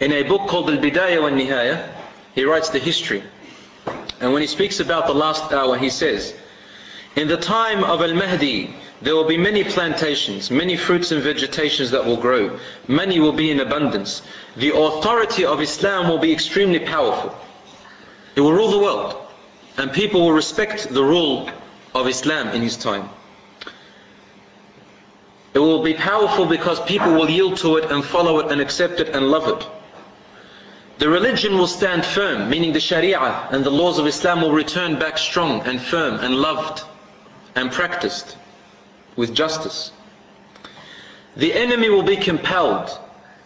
in 0.00 0.12
a 0.12 0.22
book 0.24 0.48
called 0.48 0.68
Al-Bidayah 0.70 1.22
wa 1.22 1.30
Nihaya, 1.30 1.88
he 2.34 2.44
writes 2.44 2.68
the 2.68 2.78
history 2.78 3.22
and 4.20 4.32
when 4.32 4.42
he 4.42 4.48
speaks 4.48 4.80
about 4.80 5.06
the 5.06 5.14
last 5.14 5.52
hour, 5.52 5.76
he 5.76 5.90
says, 5.90 6.34
In 7.14 7.28
the 7.28 7.36
time 7.36 7.84
of 7.84 8.02
Al-Mahdi, 8.02 8.74
there 9.00 9.14
will 9.14 9.28
be 9.28 9.36
many 9.36 9.62
plantations, 9.62 10.50
many 10.50 10.76
fruits 10.76 11.12
and 11.12 11.22
vegetations 11.22 11.92
that 11.92 12.04
will 12.04 12.16
grow. 12.16 12.58
Money 12.88 13.20
will 13.20 13.32
be 13.32 13.50
in 13.50 13.60
abundance. 13.60 14.22
The 14.56 14.76
authority 14.76 15.44
of 15.44 15.60
Islam 15.60 16.08
will 16.08 16.18
be 16.18 16.32
extremely 16.32 16.80
powerful. 16.80 17.36
It 18.34 18.40
will 18.40 18.52
rule 18.52 18.70
the 18.70 18.78
world. 18.78 19.16
And 19.76 19.92
people 19.92 20.22
will 20.22 20.32
respect 20.32 20.88
the 20.88 21.04
rule 21.04 21.48
of 21.94 22.08
Islam 22.08 22.48
in 22.48 22.62
his 22.62 22.76
time. 22.76 23.08
It 25.54 25.60
will 25.60 25.82
be 25.82 25.94
powerful 25.94 26.46
because 26.46 26.80
people 26.80 27.12
will 27.12 27.30
yield 27.30 27.58
to 27.58 27.76
it 27.76 27.90
and 27.90 28.04
follow 28.04 28.40
it 28.40 28.50
and 28.50 28.60
accept 28.60 28.98
it 29.00 29.10
and 29.10 29.30
love 29.30 29.48
it. 29.48 29.68
The 30.98 31.08
religion 31.08 31.56
will 31.56 31.68
stand 31.68 32.04
firm, 32.04 32.50
meaning 32.50 32.72
the 32.72 32.80
Sharia 32.80 33.48
and 33.52 33.64
the 33.64 33.70
laws 33.70 34.00
of 34.00 34.06
Islam 34.06 34.42
will 34.42 34.52
return 34.52 34.98
back 34.98 35.16
strong 35.16 35.60
and 35.60 35.80
firm 35.80 36.14
and 36.14 36.34
loved 36.34 36.82
and 37.54 37.70
practiced 37.70 38.36
with 39.14 39.32
justice. 39.32 39.92
The 41.36 41.54
enemy 41.54 41.88
will 41.88 42.02
be 42.02 42.16
compelled. 42.16 42.90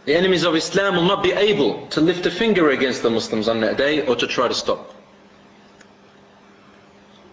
The 0.06 0.14
enemies 0.14 0.44
of 0.44 0.56
Islam 0.56 0.96
will 0.96 1.04
not 1.04 1.22
be 1.22 1.32
able 1.32 1.86
to 1.88 2.00
lift 2.00 2.24
a 2.24 2.30
finger 2.30 2.70
against 2.70 3.02
the 3.02 3.10
Muslims 3.10 3.48
on 3.48 3.60
that 3.60 3.76
day 3.76 4.06
or 4.06 4.16
to 4.16 4.26
try 4.26 4.48
to 4.48 4.54
stop. 4.54 4.94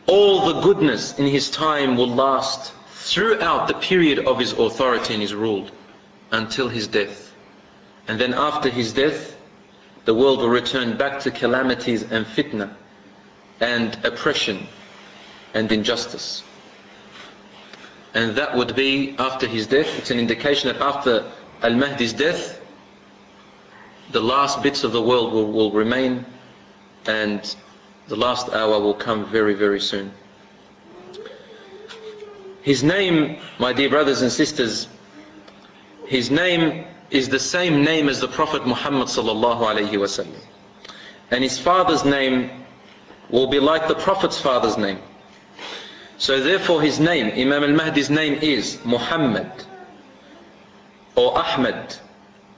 All 0.06 0.54
the 0.54 0.62
goodness 0.62 1.18
in 1.18 1.28
his 1.28 1.50
time 1.50 1.96
will 1.96 2.10
last 2.10 2.74
throughout 2.90 3.70
the 3.70 3.74
period 3.76 4.20
of 4.20 4.38
his 4.38 4.52
authority 4.52 5.14
and 5.14 5.22
his 5.22 5.34
rule 5.34 5.70
until 6.32 6.68
his 6.68 6.88
death. 6.88 7.34
And 8.08 8.20
then 8.20 8.34
after 8.34 8.70
his 8.70 8.92
death, 8.92 9.38
the 10.10 10.16
world 10.16 10.40
will 10.40 10.50
return 10.50 10.98
back 10.98 11.20
to 11.20 11.30
calamities 11.30 12.02
and 12.02 12.26
fitna 12.26 12.74
and 13.60 13.96
oppression 14.04 14.66
and 15.54 15.72
injustice. 15.72 16.42
And 18.16 18.36
that 18.36 18.58
would 18.58 18.76
be 18.76 19.16
after 19.20 19.46
his 19.46 19.68
death. 19.68 20.00
It's 20.00 20.10
an 20.10 20.18
indication 20.18 20.74
that 20.74 20.82
after 20.82 21.32
Al-Mahdi's 21.62 22.14
death, 22.14 22.60
the 24.12 24.20
last 24.20 24.64
bits 24.64 24.84
of 24.84 24.94
the 24.94 25.02
world 25.10 25.32
will, 25.32 25.52
will 25.52 25.72
remain 25.74 26.26
and 27.06 27.56
the 28.08 28.16
last 28.16 28.50
hour 28.50 28.80
will 28.80 28.96
come 28.96 29.28
very, 29.28 29.54
very 29.54 29.80
soon. 29.80 30.12
His 32.64 32.84
name, 32.84 33.38
my 33.60 33.74
dear 33.74 33.90
brothers 33.90 34.24
and 34.24 34.32
sisters, 34.32 34.88
his 36.08 36.32
name 36.32 36.88
is 37.12 37.30
the 37.30 37.40
same 37.40 37.84
name 37.84 38.10
as 38.10 38.20
the 38.20 38.28
Prophet 38.28 38.66
Muhammad 38.66 39.08
sallallahu 39.08 39.62
alayhi 39.62 39.92
wasallam. 39.92 40.40
And 41.32 41.44
his 41.44 41.60
father's 41.60 42.06
name 42.06 42.50
will 43.30 43.48
be 43.48 43.60
like 43.60 43.88
the 43.88 43.96
Prophet's 43.96 44.40
father's 44.40 44.78
name. 44.78 45.00
So 46.18 46.42
therefore 46.42 46.82
his 46.82 47.00
name, 47.00 47.28
Imam 47.28 47.64
al-Mahdi's 47.64 48.10
name 48.10 48.40
is 48.42 48.84
Muhammad 48.84 49.52
or 51.16 51.38
Ahmad 51.38 51.96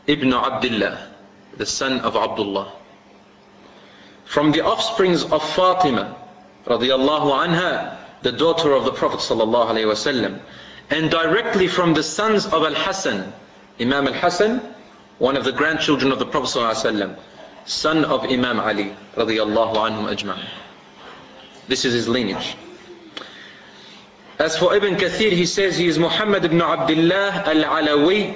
ibn 0.08 0.34
Abdullah, 0.34 1.08
the 1.58 1.65
son 1.65 2.00
of 2.00 2.15
Abdullah. 2.15 2.74
From 4.25 4.51
the 4.51 4.65
offsprings 4.65 5.24
of 5.24 5.48
Fatima 5.55 6.15
radiallahu 6.65 7.46
anha, 7.46 7.98
the 8.22 8.31
daughter 8.31 8.72
of 8.74 8.86
the 8.86 8.91
Prophet 8.93 9.20
sallallahu 9.20 9.72
alaihi 9.72 9.91
wasallam, 9.91 10.39
and 10.89 11.10
directly 11.12 11.67
from 11.67 11.93
the 11.93 12.03
sons 12.03 12.46
of 12.46 12.63
Al-Hasan, 12.63 13.34
Imam 13.80 14.08
Al-Hasan, 14.08 14.62
one 15.20 15.38
of 15.38 15.44
the 15.44 15.51
grandchildren 15.51 16.12
of 16.12 16.20
the 16.20 16.25
Prophet 16.25 16.60
wasallam, 16.60 17.16
son 17.66 18.06
of 18.06 18.24
Imam 18.25 18.60
Ali 18.60 18.96
radiallahu 19.16 19.75
anhum 19.75 20.13
ajma'in. 20.13 20.46
This 21.68 21.86
is 21.86 21.94
his 21.94 22.08
lineage. 22.08 22.56
As 24.40 24.58
for 24.58 24.75
Ibn 24.75 24.96
Kathir, 24.96 25.32
he 25.32 25.46
says 25.46 25.78
he 25.78 25.88
is 25.88 26.00
Muhammad 26.00 26.44
ibn 26.44 26.62
Abdullah 26.62 27.44
al-Alawi 27.46 28.36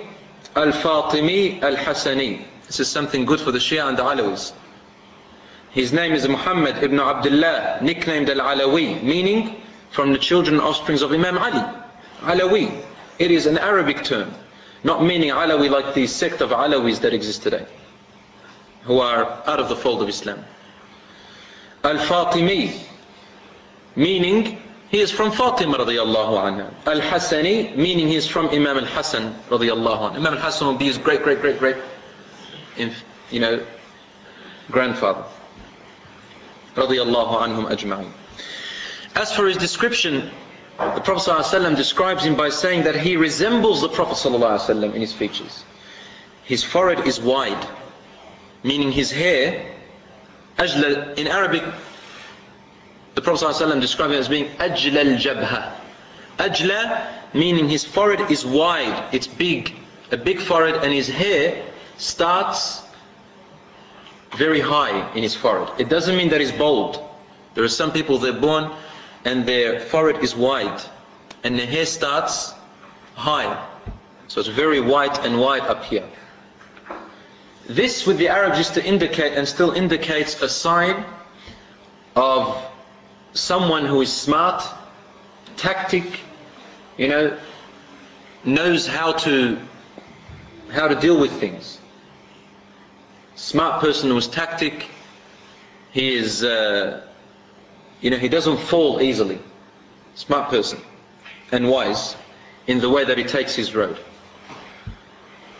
al-Fatimi 0.55 1.61
al-Hasani. 1.63 2.45
This 2.67 2.79
is 2.79 2.87
something 2.87 3.25
good 3.25 3.39
for 3.39 3.51
the 3.51 3.57
Shia 3.59 3.87
and 3.89 3.97
the 3.97 4.03
Alawis. 4.03 4.53
His 5.71 5.91
name 5.91 6.13
is 6.13 6.27
Muhammad 6.27 6.83
ibn 6.83 6.99
Abdullah, 6.99 7.79
nicknamed 7.81 8.29
al-Alawi, 8.29 9.01
meaning 9.03 9.61
from 9.89 10.13
the 10.13 10.19
children 10.19 10.55
and 10.59 10.63
offsprings 10.63 11.01
of 11.01 11.11
Imam 11.11 11.37
Ali. 11.37 11.63
Alawi. 12.21 12.83
It 13.17 13.31
is 13.31 13.45
an 13.45 13.57
Arabic 13.57 14.03
term, 14.03 14.33
not 14.83 15.03
meaning 15.03 15.29
Alawi 15.29 15.69
like 15.69 15.93
the 15.93 16.07
sect 16.07 16.41
of 16.41 16.49
Alawis 16.51 16.99
that 17.01 17.13
exist 17.13 17.43
today, 17.43 17.65
who 18.83 18.99
are 18.99 19.23
out 19.47 19.59
of 19.59 19.69
the 19.69 19.75
fold 19.75 20.01
of 20.01 20.09
Islam. 20.09 20.43
Al-Fatimi, 21.83 22.79
meaning 23.95 24.61
he 24.89 24.99
is 24.99 25.11
from 25.11 25.31
Fatima 25.31 25.77
radiallahu 25.77 26.37
anha. 26.37 26.73
Al-Hasani, 26.87 27.75
meaning 27.75 28.07
he 28.07 28.15
is 28.15 28.27
from 28.27 28.49
Imam 28.49 28.77
al-Hasan 28.77 29.33
radiallahu 29.49 30.11
anha. 30.11 30.15
Imam 30.15 30.33
al-Hasan 30.33 30.67
will 30.67 30.77
be 30.77 30.85
his 30.85 30.97
great, 30.97 31.23
great, 31.23 31.41
great, 31.41 31.59
great, 31.59 31.77
you 33.31 33.39
know, 33.39 33.65
grandfather. 34.71 35.23
Radiallahu 36.75 37.39
anhum 37.41 37.69
ajma'in. 37.69 38.09
As 39.15 39.31
for 39.33 39.47
his 39.47 39.57
description, 39.57 40.29
the 40.78 41.00
Prophet 41.00 41.30
ﷺ 41.30 41.76
describes 41.76 42.24
him 42.24 42.36
by 42.36 42.48
saying 42.48 42.84
that 42.84 42.96
he 42.96 43.16
resembles 43.16 43.80
the 43.82 43.88
Prophet 43.88 44.14
ﷺ 44.14 44.94
in 44.94 45.00
his 45.00 45.12
features. 45.12 45.64
His 46.44 46.64
forehead 46.64 47.06
is 47.06 47.20
wide, 47.20 47.68
meaning 48.62 48.90
his 48.90 49.10
hair, 49.10 49.74
ajla, 50.56 51.18
in 51.18 51.26
Arabic, 51.26 51.62
the 53.14 53.20
Prophet 53.20 53.44
ﷺ 53.44 53.80
described 53.80 54.14
him 54.14 54.20
as 54.20 54.28
being 54.28 54.46
ajla 54.56 55.12
al-jabha. 55.12 55.72
Ajla 56.38 57.06
meaning 57.34 57.68
his 57.68 57.84
forehead 57.84 58.30
is 58.30 58.44
wide, 58.44 59.14
it's 59.14 59.26
big, 59.26 59.74
a 60.10 60.16
big 60.16 60.40
forehead, 60.40 60.82
and 60.82 60.92
his 60.92 61.08
hair 61.08 61.62
starts 61.98 62.82
very 64.36 64.60
high 64.60 65.12
in 65.12 65.22
his 65.22 65.34
forehead. 65.34 65.80
It 65.80 65.88
doesn't 65.88 66.16
mean 66.16 66.30
that 66.30 66.40
he's 66.40 66.52
bald. 66.52 67.06
There 67.54 67.64
are 67.64 67.68
some 67.68 67.92
people, 67.92 68.18
they're 68.18 68.32
born 68.32 68.70
and 69.25 69.45
their 69.45 69.79
forehead 69.79 70.23
is 70.23 70.35
wide, 70.35 70.81
and 71.43 71.59
the 71.59 71.65
hair 71.65 71.85
starts 71.85 72.53
high. 73.15 73.67
So 74.27 74.39
it's 74.39 74.49
very 74.49 74.79
white 74.79 75.25
and 75.25 75.39
wide 75.39 75.63
up 75.63 75.83
here. 75.83 76.07
This 77.67 78.05
with 78.05 78.17
the 78.17 78.29
Arabs 78.29 78.59
is 78.59 78.69
to 78.71 78.85
indicate 78.85 79.33
and 79.33 79.47
still 79.47 79.71
indicates 79.71 80.41
a 80.41 80.47
sign 80.47 81.03
of 82.15 82.63
someone 83.33 83.85
who 83.85 84.01
is 84.01 84.13
smart, 84.13 84.63
tactic, 85.57 86.05
you 86.97 87.07
know, 87.07 87.37
knows 88.43 88.87
how 88.87 89.13
to 89.13 89.59
how 90.71 90.87
to 90.87 90.95
deal 90.95 91.19
with 91.19 91.31
things. 91.39 91.79
Smart 93.35 93.81
person 93.81 94.09
who 94.09 94.17
is 94.17 94.27
tactic, 94.27 94.87
he 95.91 96.15
is, 96.15 96.43
uh, 96.43 97.01
you 98.01 98.09
know, 98.09 98.17
he 98.17 98.29
doesn't 98.29 98.57
fall 98.57 99.01
easily. 99.01 99.39
Smart 100.15 100.49
person 100.49 100.79
and 101.51 101.69
wise 101.69 102.15
in 102.67 102.79
the 102.79 102.89
way 102.89 103.05
that 103.05 103.17
he 103.17 103.23
takes 103.23 103.55
his 103.55 103.75
road. 103.75 103.97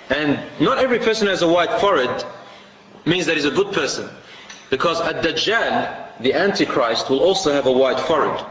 And 0.10 0.40
not 0.60 0.78
every 0.78 1.00
person 1.00 1.28
has 1.28 1.42
a 1.42 1.48
white 1.48 1.80
forehead 1.80 2.24
means 3.06 3.26
that 3.26 3.36
he's 3.36 3.46
a 3.46 3.52
good 3.52 3.74
person. 3.74 4.10
Because 4.70 5.00
Ad-Dajjal, 5.02 6.22
the 6.22 6.34
Antichrist 6.34 7.10
will 7.10 7.20
also 7.20 7.52
have 7.54 7.66
a 7.66 7.72
white 7.72 8.00
forehead. 8.00 8.46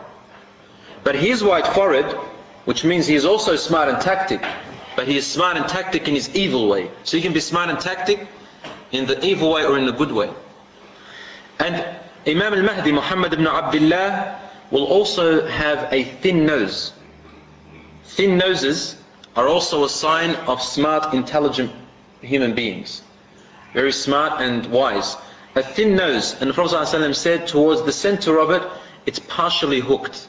But 1.02 1.16
his 1.16 1.42
white 1.42 1.66
forehead, 1.66 2.06
which 2.64 2.84
means 2.84 3.06
he 3.06 3.14
is 3.14 3.24
also 3.24 3.56
smart 3.56 3.88
and 3.88 4.00
tactic, 4.00 4.42
but 4.96 5.08
he 5.08 5.16
is 5.16 5.26
smart 5.26 5.56
and 5.56 5.68
tactic 5.68 6.08
in 6.08 6.14
his 6.14 6.34
evil 6.34 6.68
way. 6.68 6.90
So 7.02 7.16
he 7.16 7.22
can 7.22 7.32
be 7.32 7.40
smart 7.40 7.68
and 7.68 7.80
tactic 7.80 8.26
in 8.92 9.06
the 9.06 9.24
evil 9.24 9.52
way 9.52 9.64
or 9.64 9.76
in 9.76 9.86
the 9.86 9.92
good 9.92 10.12
way. 10.12 10.30
And 11.58 11.84
Imam 12.26 12.54
al-Mahdi, 12.54 12.92
Muhammad 12.92 13.32
ibn 13.34 13.46
Abdullah, 13.46 14.40
will 14.70 14.84
also 14.84 15.46
have 15.46 15.92
a 15.92 16.04
thin 16.04 16.46
nose. 16.46 16.92
Thin 18.04 18.38
noses 18.38 18.96
are 19.36 19.48
also 19.48 19.84
a 19.84 19.88
sign 19.88 20.34
of 20.46 20.62
smart, 20.62 21.12
intelligent 21.14 21.72
human 22.22 22.54
beings. 22.54 23.02
Very 23.72 23.92
smart 23.92 24.40
and 24.40 24.66
wise 24.66 25.16
a 25.54 25.62
thin 25.62 25.96
nose. 25.96 26.40
And 26.40 26.50
the 26.50 26.54
Prophet 26.54 26.76
ﷺ 26.76 27.14
said 27.14 27.46
towards 27.46 27.82
the 27.82 27.92
center 27.92 28.38
of 28.38 28.50
it, 28.50 28.62
it's 29.06 29.18
partially 29.18 29.80
hooked. 29.80 30.28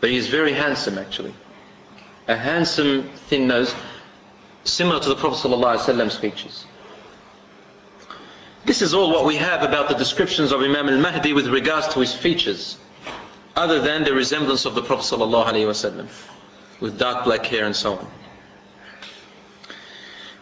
But 0.00 0.10
he's 0.10 0.28
very 0.28 0.52
handsome 0.52 0.98
actually. 0.98 1.34
A 2.28 2.36
handsome 2.36 3.08
thin 3.28 3.46
nose, 3.46 3.74
similar 4.64 5.00
to 5.00 5.08
the 5.08 5.16
Prophet 5.16 5.48
ﷺ's 5.48 6.16
features. 6.18 6.64
This 8.66 8.82
is 8.82 8.94
all 8.94 9.12
what 9.12 9.24
we 9.24 9.36
have 9.36 9.62
about 9.62 9.88
the 9.88 9.94
descriptions 9.94 10.50
of 10.50 10.60
Imam 10.60 10.88
al-Mahdi 10.88 11.32
with 11.32 11.46
regards 11.46 11.86
to 11.94 12.00
his 12.00 12.12
features, 12.12 12.76
other 13.54 13.80
than 13.80 14.02
the 14.02 14.12
resemblance 14.12 14.64
of 14.64 14.74
the 14.74 14.82
Prophet 14.82 15.16
ﷺ, 15.16 16.08
with 16.80 16.98
dark 16.98 17.24
black 17.24 17.46
hair 17.46 17.64
and 17.64 17.76
so 17.76 17.92
on. 17.96 18.08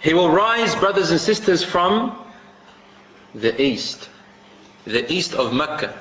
He 0.01 0.15
will 0.15 0.31
rise, 0.31 0.75
brothers 0.75 1.11
and 1.11 1.21
sisters, 1.21 1.63
from 1.63 2.19
the 3.35 3.61
east, 3.61 4.09
the 4.85 5.13
east 5.13 5.35
of 5.35 5.53
Mecca. 5.53 5.95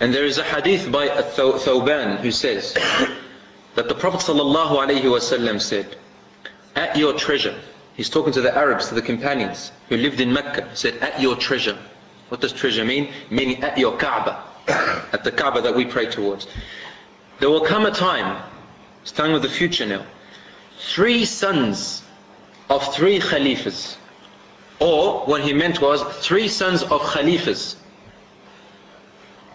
And 0.00 0.14
there 0.14 0.24
is 0.24 0.38
a 0.38 0.44
hadith 0.44 0.90
by 0.90 1.08
Thawban 1.08 2.20
who 2.20 2.30
says 2.30 2.72
that 3.74 3.88
the 3.88 3.94
Prophet 3.94 4.20
ﷺ 4.32 5.60
said, 5.60 5.94
at 6.74 6.96
your 6.96 7.12
treasure, 7.12 7.58
he's 7.98 8.08
talking 8.08 8.32
to 8.32 8.40
the 8.40 8.56
Arabs, 8.56 8.88
to 8.88 8.94
the 8.94 9.02
companions 9.02 9.72
who 9.90 9.96
lived 9.98 10.20
in 10.20 10.32
Mecca, 10.32 10.70
said, 10.74 10.94
at 10.98 11.20
your 11.20 11.36
treasure, 11.36 11.76
What 12.30 12.40
does 12.40 12.52
treasure 12.52 12.84
mean? 12.84 13.12
Meaning 13.28 13.62
at 13.62 13.76
your 13.76 13.98
Kaaba, 13.98 14.42
at 15.12 15.24
the 15.24 15.32
Kaaba 15.32 15.60
that 15.62 15.74
we 15.74 15.84
pray 15.84 16.06
towards. 16.06 16.46
There 17.40 17.50
will 17.50 17.64
come 17.64 17.84
a 17.84 17.90
time, 17.90 18.42
it's 19.02 19.12
time 19.12 19.34
of 19.34 19.42
the 19.42 19.48
future 19.48 19.84
now, 19.84 20.06
three 20.78 21.24
sons 21.24 22.02
of 22.70 22.94
three 22.94 23.18
Khalifas. 23.18 23.96
Or 24.80 25.26
what 25.26 25.42
he 25.42 25.52
meant 25.52 25.80
was 25.80 26.02
three 26.24 26.46
sons 26.48 26.82
of 26.82 27.00
Khalifas. 27.00 27.74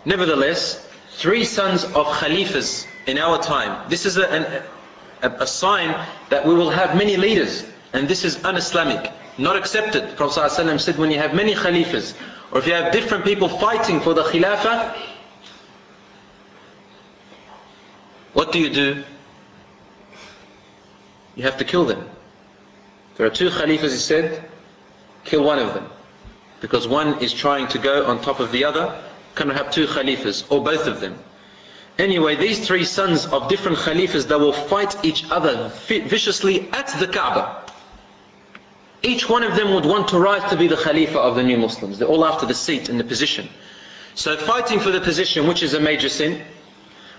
Nevertheless, 0.04 0.86
three 1.12 1.46
sons 1.46 1.86
of 1.86 2.06
Khalifas 2.08 2.86
in 3.08 3.18
our 3.18 3.42
time. 3.42 3.90
This 3.90 4.06
is 4.06 4.18
a, 4.18 4.64
a, 5.22 5.30
a 5.30 5.48
sign 5.48 5.96
that 6.30 6.46
we 6.46 6.54
will 6.54 6.72
have 6.72 6.98
many 6.98 7.16
leaders. 7.16 7.66
And 7.94 8.08
this 8.08 8.26
is 8.26 8.44
un-Islamic, 8.44 9.12
not 9.38 9.56
accepted. 9.56 10.18
Prophet 10.18 10.40
ﷺ 10.40 10.80
said 10.80 10.98
when 10.98 11.12
you 11.12 11.20
have 11.20 11.36
many 11.36 11.54
Khalifas, 11.54 12.16
or 12.52 12.60
if 12.60 12.68
you 12.68 12.74
have 12.74 12.92
different 12.92 13.24
people 13.24 13.48
fighting 13.48 14.00
for 14.00 14.16
the 14.16 14.24
Khilafah, 14.24 14.96
what 18.34 18.52
do 18.52 18.60
you 18.60 18.72
do? 18.72 19.04
You 21.36 21.44
have 21.44 21.58
to 21.58 21.66
kill 21.66 21.86
them. 21.86 22.10
There 23.16 23.28
are 23.28 23.30
two 23.30 23.50
Khalifas, 23.50 23.92
he 23.92 23.98
said, 23.98 24.44
kill 25.24 25.44
one 25.44 25.60
of 25.60 25.76
them. 25.76 25.88
Because 26.62 26.88
one 26.88 27.20
is 27.20 27.32
trying 27.32 27.68
to 27.70 27.78
go 27.78 28.06
on 28.08 28.22
top 28.22 28.40
of 28.40 28.52
the 28.52 28.64
other, 28.66 29.00
cannot 29.36 29.56
have 29.58 29.72
two 29.72 29.86
Khalifas, 29.86 30.52
or 30.52 30.64
both 30.64 30.88
of 30.88 31.00
them. 31.00 31.18
Anyway, 32.00 32.36
these 32.36 32.66
three 32.66 32.86
sons 32.86 33.28
of 33.28 33.50
different 33.50 33.78
Khalifas 33.78 34.28
that 34.30 34.40
will 34.40 34.54
fight 34.54 35.06
each 35.06 35.30
other 35.30 35.70
viciously 35.88 36.72
at 36.72 36.88
the 37.00 37.08
Kaaba. 37.08 37.63
Each 39.04 39.28
one 39.30 39.44
of 39.44 39.58
them 39.58 39.74
would 39.74 39.86
want 39.86 40.08
to 40.10 40.18
rise 40.18 40.50
to 40.50 40.56
be 40.56 40.68
the 40.68 40.78
Khalifa 40.78 41.20
of 41.20 41.36
the 41.36 41.44
new 41.44 41.58
Muslims. 41.58 42.00
They're 42.00 42.08
all 42.08 42.26
after 42.26 42.46
the 42.46 42.54
seat 42.54 42.88
and 42.88 42.98
the 42.98 43.04
position. 43.04 43.50
So 44.16 44.38
fighting 44.38 44.80
for 44.80 44.92
the 44.92 45.02
position, 45.02 45.46
which 45.46 45.62
is 45.62 45.74
a 45.74 45.80
major 45.80 46.08
sin. 46.08 46.42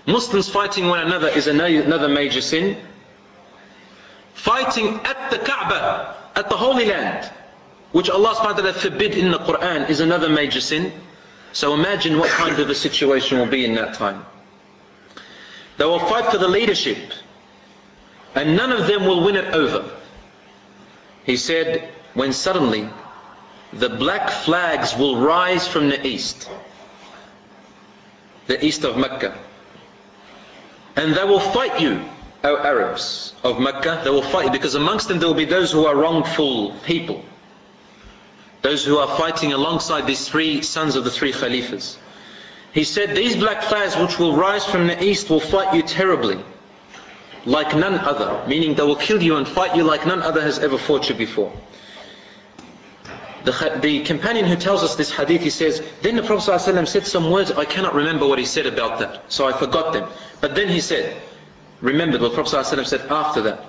Muslims 0.07 0.49
fighting 0.49 0.87
one 0.87 0.99
another 0.99 1.27
is 1.27 1.45
another 1.45 2.07
major 2.07 2.41
sin. 2.41 2.77
Fighting 4.33 4.99
at 5.03 5.29
the 5.29 5.37
Kaaba, 5.37 6.15
at 6.35 6.49
the 6.49 6.57
Holy 6.57 6.85
Land, 6.85 7.31
which 7.91 8.09
Allah 8.09 8.33
subhanahu 8.33 8.55
wa 8.55 8.71
ta'ala 8.71 8.73
forbid 8.73 9.15
in 9.15 9.31
the 9.31 9.39
Quran 9.39 9.87
is 9.89 9.99
another 9.99 10.27
major 10.27 10.61
sin. 10.61 10.91
So 11.53 11.73
imagine 11.73 12.17
what 12.17 12.29
kind 12.31 12.59
of 12.59 12.69
a 12.69 12.75
situation 12.75 13.37
will 13.39 13.45
be 13.45 13.63
in 13.63 13.75
that 13.75 13.93
time. 13.93 14.25
They 15.77 15.85
will 15.85 15.99
fight 15.99 16.25
for 16.31 16.37
the 16.37 16.47
leadership, 16.47 16.97
and 18.33 18.57
none 18.57 18.71
of 18.71 18.87
them 18.87 19.05
will 19.05 19.23
win 19.23 19.35
it 19.35 19.53
over. 19.53 19.89
He 21.25 21.37
said, 21.37 21.89
when 22.13 22.33
suddenly 22.33 22.87
the 23.73 23.89
black 23.89 24.29
flags 24.29 24.95
will 24.95 25.17
rise 25.17 25.67
from 25.67 25.89
the 25.89 26.05
east, 26.05 26.49
the 28.47 28.63
east 28.63 28.83
of 28.83 28.97
Mecca, 28.97 29.37
and 30.95 31.13
they 31.13 31.23
will 31.23 31.39
fight 31.39 31.81
you, 31.81 32.01
O 32.43 32.57
Arabs 32.57 33.33
of 33.43 33.59
Mecca, 33.59 34.01
they 34.03 34.11
will 34.11 34.21
fight 34.21 34.45
you 34.45 34.51
because 34.51 34.75
amongst 34.75 35.07
them 35.07 35.19
there 35.19 35.27
will 35.27 35.33
be 35.33 35.45
those 35.45 35.71
who 35.71 35.85
are 35.87 35.95
wrongful 35.95 36.73
people. 36.85 37.25
Those 38.61 38.85
who 38.85 38.97
are 38.97 39.17
fighting 39.17 39.51
alongside 39.51 40.07
these 40.07 40.27
three 40.27 40.61
sons 40.61 40.95
of 40.95 41.03
the 41.03 41.11
three 41.11 41.31
Khalifas. 41.31 41.97
He 42.71 42.83
said, 42.83 43.15
these 43.15 43.35
black 43.35 43.63
flags 43.63 43.95
which 43.95 44.19
will 44.19 44.35
rise 44.35 44.65
from 44.65 44.87
the 44.87 45.03
east 45.03 45.29
will 45.29 45.39
fight 45.39 45.75
you 45.75 45.81
terribly, 45.81 46.37
like 47.45 47.75
none 47.75 47.95
other, 47.95 48.45
meaning 48.47 48.75
they 48.75 48.83
will 48.83 48.95
kill 48.95 49.21
you 49.21 49.35
and 49.37 49.47
fight 49.47 49.75
you 49.75 49.83
like 49.83 50.05
none 50.05 50.21
other 50.21 50.41
has 50.41 50.59
ever 50.59 50.77
fought 50.77 51.09
you 51.09 51.15
before. 51.15 51.51
The, 53.43 53.79
the 53.81 54.03
companion 54.03 54.45
who 54.45 54.55
tells 54.55 54.83
us 54.83 54.95
this 54.95 55.11
hadith, 55.11 55.41
he 55.43 55.51
says, 55.51 55.83
then 56.01 56.15
the 56.15 56.23
Prophet 56.23 56.51
ﷺ 56.51 56.87
said 56.87 57.05
some 57.05 57.29
words, 57.29 57.51
I 57.51 57.65
cannot 57.65 57.93
remember 57.93 58.25
what 58.27 58.39
he 58.39 58.45
said 58.45 58.65
about 58.65 58.99
that, 58.99 59.31
so 59.31 59.45
I 59.47 59.53
forgot 59.53 59.93
them. 59.93 60.09
But 60.41 60.55
then 60.55 60.67
he 60.67 60.81
said, 60.81 61.15
remember 61.79 62.17
what 62.17 62.29
the 62.29 62.35
Prophet 62.35 62.57
ﷺ 62.57 62.85
said 62.87 63.01
after 63.11 63.41
that. 63.41 63.63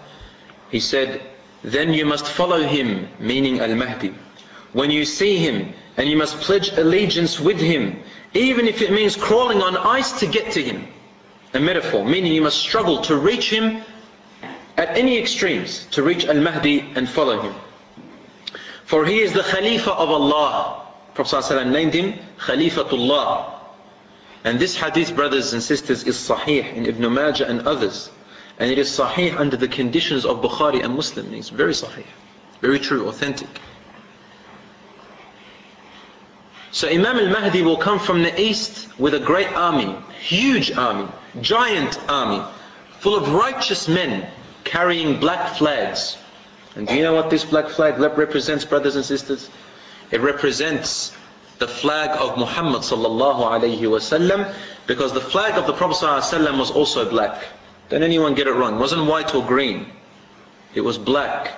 He 0.70 0.80
said, 0.80 1.20
then 1.62 1.92
you 1.92 2.06
must 2.06 2.26
follow 2.26 2.62
him, 2.62 3.08
meaning 3.18 3.60
Al-Mahdi 3.60 4.14
when 4.76 4.90
you 4.90 5.06
see 5.06 5.38
him 5.38 5.72
and 5.96 6.06
you 6.06 6.18
must 6.18 6.38
pledge 6.40 6.68
allegiance 6.72 7.40
with 7.40 7.58
him, 7.58 7.98
even 8.34 8.66
if 8.68 8.82
it 8.82 8.92
means 8.92 9.16
crawling 9.16 9.62
on 9.62 9.74
ice 9.74 10.20
to 10.20 10.26
get 10.26 10.52
to 10.52 10.62
him. 10.62 10.86
A 11.56 11.60
metaphor, 11.60 12.04
meaning 12.04 12.34
you 12.34 12.42
must 12.42 12.58
struggle 12.58 13.00
to 13.02 13.16
reach 13.16 13.48
him 13.48 13.80
at 14.76 14.90
any 14.90 15.16
extremes, 15.16 15.86
to 15.92 16.02
reach 16.02 16.26
Al-Mahdi 16.26 16.92
and 16.94 17.08
follow 17.08 17.40
him. 17.40 17.54
For 18.84 19.06
he 19.06 19.20
is 19.20 19.32
the 19.32 19.42
Khalifa 19.42 19.90
of 19.90 20.10
Allah. 20.10 20.82
Prophet 21.14 21.36
ﷺ 21.36 21.72
named 21.72 21.94
him 21.94 22.18
Khalifatullah. 22.40 23.54
And 24.44 24.58
this 24.58 24.76
hadith, 24.76 25.16
brothers 25.16 25.54
and 25.54 25.62
sisters, 25.62 26.04
is 26.04 26.16
sahih 26.16 26.74
in 26.74 26.84
Ibn 26.84 27.14
Majah 27.14 27.48
and 27.48 27.66
others. 27.66 28.10
And 28.58 28.70
it 28.70 28.76
is 28.76 28.90
sahih 28.90 29.34
under 29.40 29.56
the 29.56 29.66
conditions 29.66 30.26
of 30.26 30.42
Bukhari 30.42 30.84
and 30.84 30.94
Muslim. 30.94 31.32
It's 31.32 31.48
very 31.48 31.72
sahih, 31.72 32.04
very 32.60 32.78
true, 32.78 33.08
authentic. 33.08 33.48
So 36.70 36.86
Imam 36.86 37.16
al-Mahdi 37.16 37.62
will 37.62 37.78
come 37.78 37.98
from 37.98 38.22
the 38.22 38.38
east 38.38 38.98
with 38.98 39.14
a 39.14 39.20
great 39.20 39.50
army, 39.52 39.96
huge 40.20 40.70
army, 40.72 41.08
giant 41.40 41.98
army, 42.08 42.42
full 42.98 43.16
of 43.16 43.32
righteous 43.32 43.88
men 43.88 44.28
carrying 44.64 45.20
black 45.20 45.56
flags. 45.56 46.16
And 46.74 46.86
do 46.86 46.94
you 46.94 47.02
know 47.02 47.14
what 47.14 47.30
this 47.30 47.44
black 47.44 47.68
flag 47.68 47.98
represents, 47.98 48.64
brothers 48.64 48.96
and 48.96 49.04
sisters? 49.04 49.48
It 50.10 50.20
represents 50.20 51.16
the 51.58 51.66
flag 51.66 52.10
of 52.20 52.36
Muhammad 52.36 52.82
sallallahu 52.82 53.40
alayhi 53.40 53.80
wasallam 53.80 54.54
because 54.86 55.12
the 55.12 55.20
flag 55.20 55.56
of 55.56 55.66
the 55.66 55.72
Prophet 55.72 56.04
sallallahu 56.04 56.58
was 56.58 56.70
also 56.70 57.08
black. 57.08 57.44
Don't 57.88 58.02
anyone 58.02 58.34
get 58.34 58.46
it 58.46 58.52
wrong. 58.52 58.76
It 58.76 58.78
wasn't 58.78 59.06
white 59.06 59.34
or 59.34 59.44
green. 59.44 59.86
It 60.74 60.80
was 60.82 60.98
black. 60.98 61.52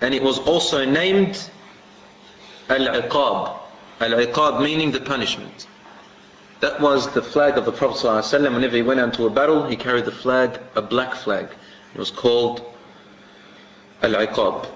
And 0.00 0.14
it 0.14 0.22
was 0.22 0.38
also 0.38 0.84
named 0.84 1.50
Al-Iqab. 2.68 3.58
Al-Iqab 4.00 4.62
meaning 4.62 4.92
the 4.92 5.00
punishment. 5.00 5.66
That 6.60 6.80
was 6.80 7.12
the 7.14 7.22
flag 7.22 7.56
of 7.56 7.64
the 7.64 7.72
Prophet 7.72 8.04
ﷺ. 8.06 8.52
Whenever 8.52 8.74
he 8.74 8.82
went 8.82 8.98
into 8.98 9.26
a 9.26 9.30
battle, 9.30 9.66
he 9.66 9.76
carried 9.76 10.04
the 10.06 10.12
flag, 10.12 10.58
a 10.74 10.82
black 10.82 11.14
flag. 11.14 11.48
It 11.94 11.98
was 11.98 12.10
called 12.10 12.62
Al-Iqab. 14.02 14.66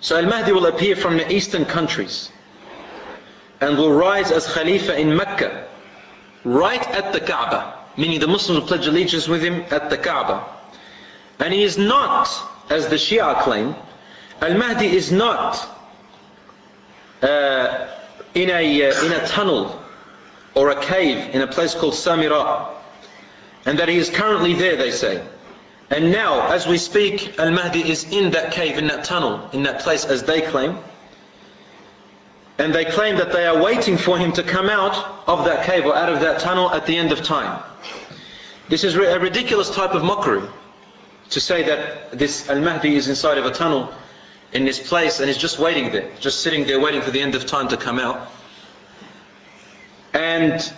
So 0.00 0.16
Al-Mahdi 0.16 0.52
will 0.52 0.66
appear 0.66 0.94
from 0.94 1.16
the 1.16 1.32
eastern 1.32 1.64
countries 1.64 2.30
and 3.60 3.76
will 3.76 3.92
rise 3.92 4.30
as 4.30 4.52
Khalifa 4.52 4.98
in 4.98 5.16
Mecca, 5.16 5.66
right 6.44 6.84
at 6.90 7.12
the 7.12 7.20
Kaaba, 7.20 7.78
meaning 7.96 8.20
the 8.20 8.26
Muslims 8.28 8.60
will 8.60 8.66
pledge 8.66 8.86
allegiance 8.86 9.28
with 9.28 9.42
him 9.42 9.64
at 9.70 9.90
the 9.90 9.98
Kaaba. 9.98 10.44
And 11.40 11.52
he 11.52 11.62
is 11.64 11.78
not, 11.78 12.28
as 12.70 12.88
the 12.88 12.96
Shia 12.96 13.40
claim, 13.42 13.74
Al-Mahdi 14.40 14.86
is 14.86 15.10
not 15.10 15.68
uh, 17.22 17.88
in, 18.34 18.50
a, 18.50 18.90
uh, 18.90 19.04
in 19.04 19.12
a 19.12 19.26
tunnel 19.26 19.81
or 20.54 20.70
a 20.70 20.80
cave 20.82 21.34
in 21.34 21.40
a 21.40 21.46
place 21.46 21.74
called 21.74 21.94
Samarra. 21.94 22.68
And 23.64 23.78
that 23.78 23.88
he 23.88 23.96
is 23.96 24.10
currently 24.10 24.54
there, 24.54 24.76
they 24.76 24.90
say. 24.90 25.24
And 25.90 26.10
now, 26.10 26.52
as 26.52 26.66
we 26.66 26.78
speak, 26.78 27.38
Al-Mahdi 27.38 27.88
is 27.90 28.10
in 28.10 28.32
that 28.32 28.52
cave, 28.52 28.78
in 28.78 28.86
that 28.88 29.04
tunnel, 29.04 29.48
in 29.52 29.62
that 29.64 29.80
place, 29.80 30.04
as 30.04 30.22
they 30.22 30.40
claim. 30.40 30.78
And 32.58 32.74
they 32.74 32.84
claim 32.84 33.16
that 33.16 33.32
they 33.32 33.46
are 33.46 33.62
waiting 33.62 33.96
for 33.96 34.18
him 34.18 34.32
to 34.32 34.42
come 34.42 34.68
out 34.68 35.28
of 35.28 35.44
that 35.44 35.66
cave 35.66 35.84
or 35.84 35.94
out 35.94 36.12
of 36.12 36.20
that 36.20 36.40
tunnel 36.40 36.70
at 36.70 36.86
the 36.86 36.96
end 36.96 37.12
of 37.12 37.22
time. 37.22 37.62
This 38.68 38.84
is 38.84 38.94
a 38.94 39.20
ridiculous 39.20 39.74
type 39.74 39.92
of 39.92 40.02
mockery 40.02 40.48
to 41.30 41.40
say 41.40 41.62
that 41.64 42.18
this 42.18 42.48
Al-Mahdi 42.48 42.94
is 42.94 43.08
inside 43.08 43.38
of 43.38 43.46
a 43.46 43.50
tunnel 43.50 43.92
in 44.52 44.64
this 44.64 44.86
place 44.86 45.20
and 45.20 45.28
is 45.28 45.36
just 45.36 45.58
waiting 45.58 45.90
there, 45.92 46.10
just 46.20 46.40
sitting 46.40 46.66
there 46.66 46.80
waiting 46.80 47.02
for 47.02 47.10
the 47.10 47.20
end 47.20 47.34
of 47.34 47.46
time 47.46 47.68
to 47.68 47.76
come 47.76 47.98
out. 47.98 48.30
And 50.14 50.72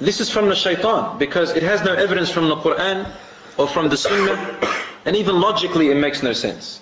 this 0.00 0.20
is 0.20 0.30
from 0.30 0.48
the 0.48 0.54
shaitan 0.54 1.18
because 1.18 1.50
it 1.54 1.62
has 1.62 1.84
no 1.84 1.94
evidence 1.94 2.30
from 2.30 2.48
the 2.48 2.56
Quran 2.56 3.10
or 3.56 3.68
from 3.68 3.88
the 3.88 3.96
Sunnah 3.96 4.58
and 5.04 5.16
even 5.16 5.40
logically 5.40 5.90
it 5.90 5.96
makes 5.96 6.22
no 6.22 6.32
sense. 6.32 6.80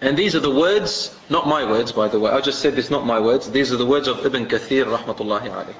And 0.00 0.16
these 0.18 0.34
are 0.34 0.40
the 0.40 0.50
words, 0.50 1.16
not 1.30 1.46
my 1.46 1.64
words 1.64 1.92
by 1.92 2.08
the 2.08 2.18
way, 2.18 2.30
I 2.30 2.40
just 2.40 2.58
said 2.58 2.76
this, 2.76 2.90
not 2.90 3.06
my 3.06 3.20
words, 3.20 3.50
these 3.50 3.72
are 3.72 3.76
the 3.76 3.86
words 3.86 4.08
of 4.08 4.24
Ibn 4.26 4.46
Kathir 4.46 4.84
rahmatullahi 4.84 5.48
alayhi. 5.48 5.74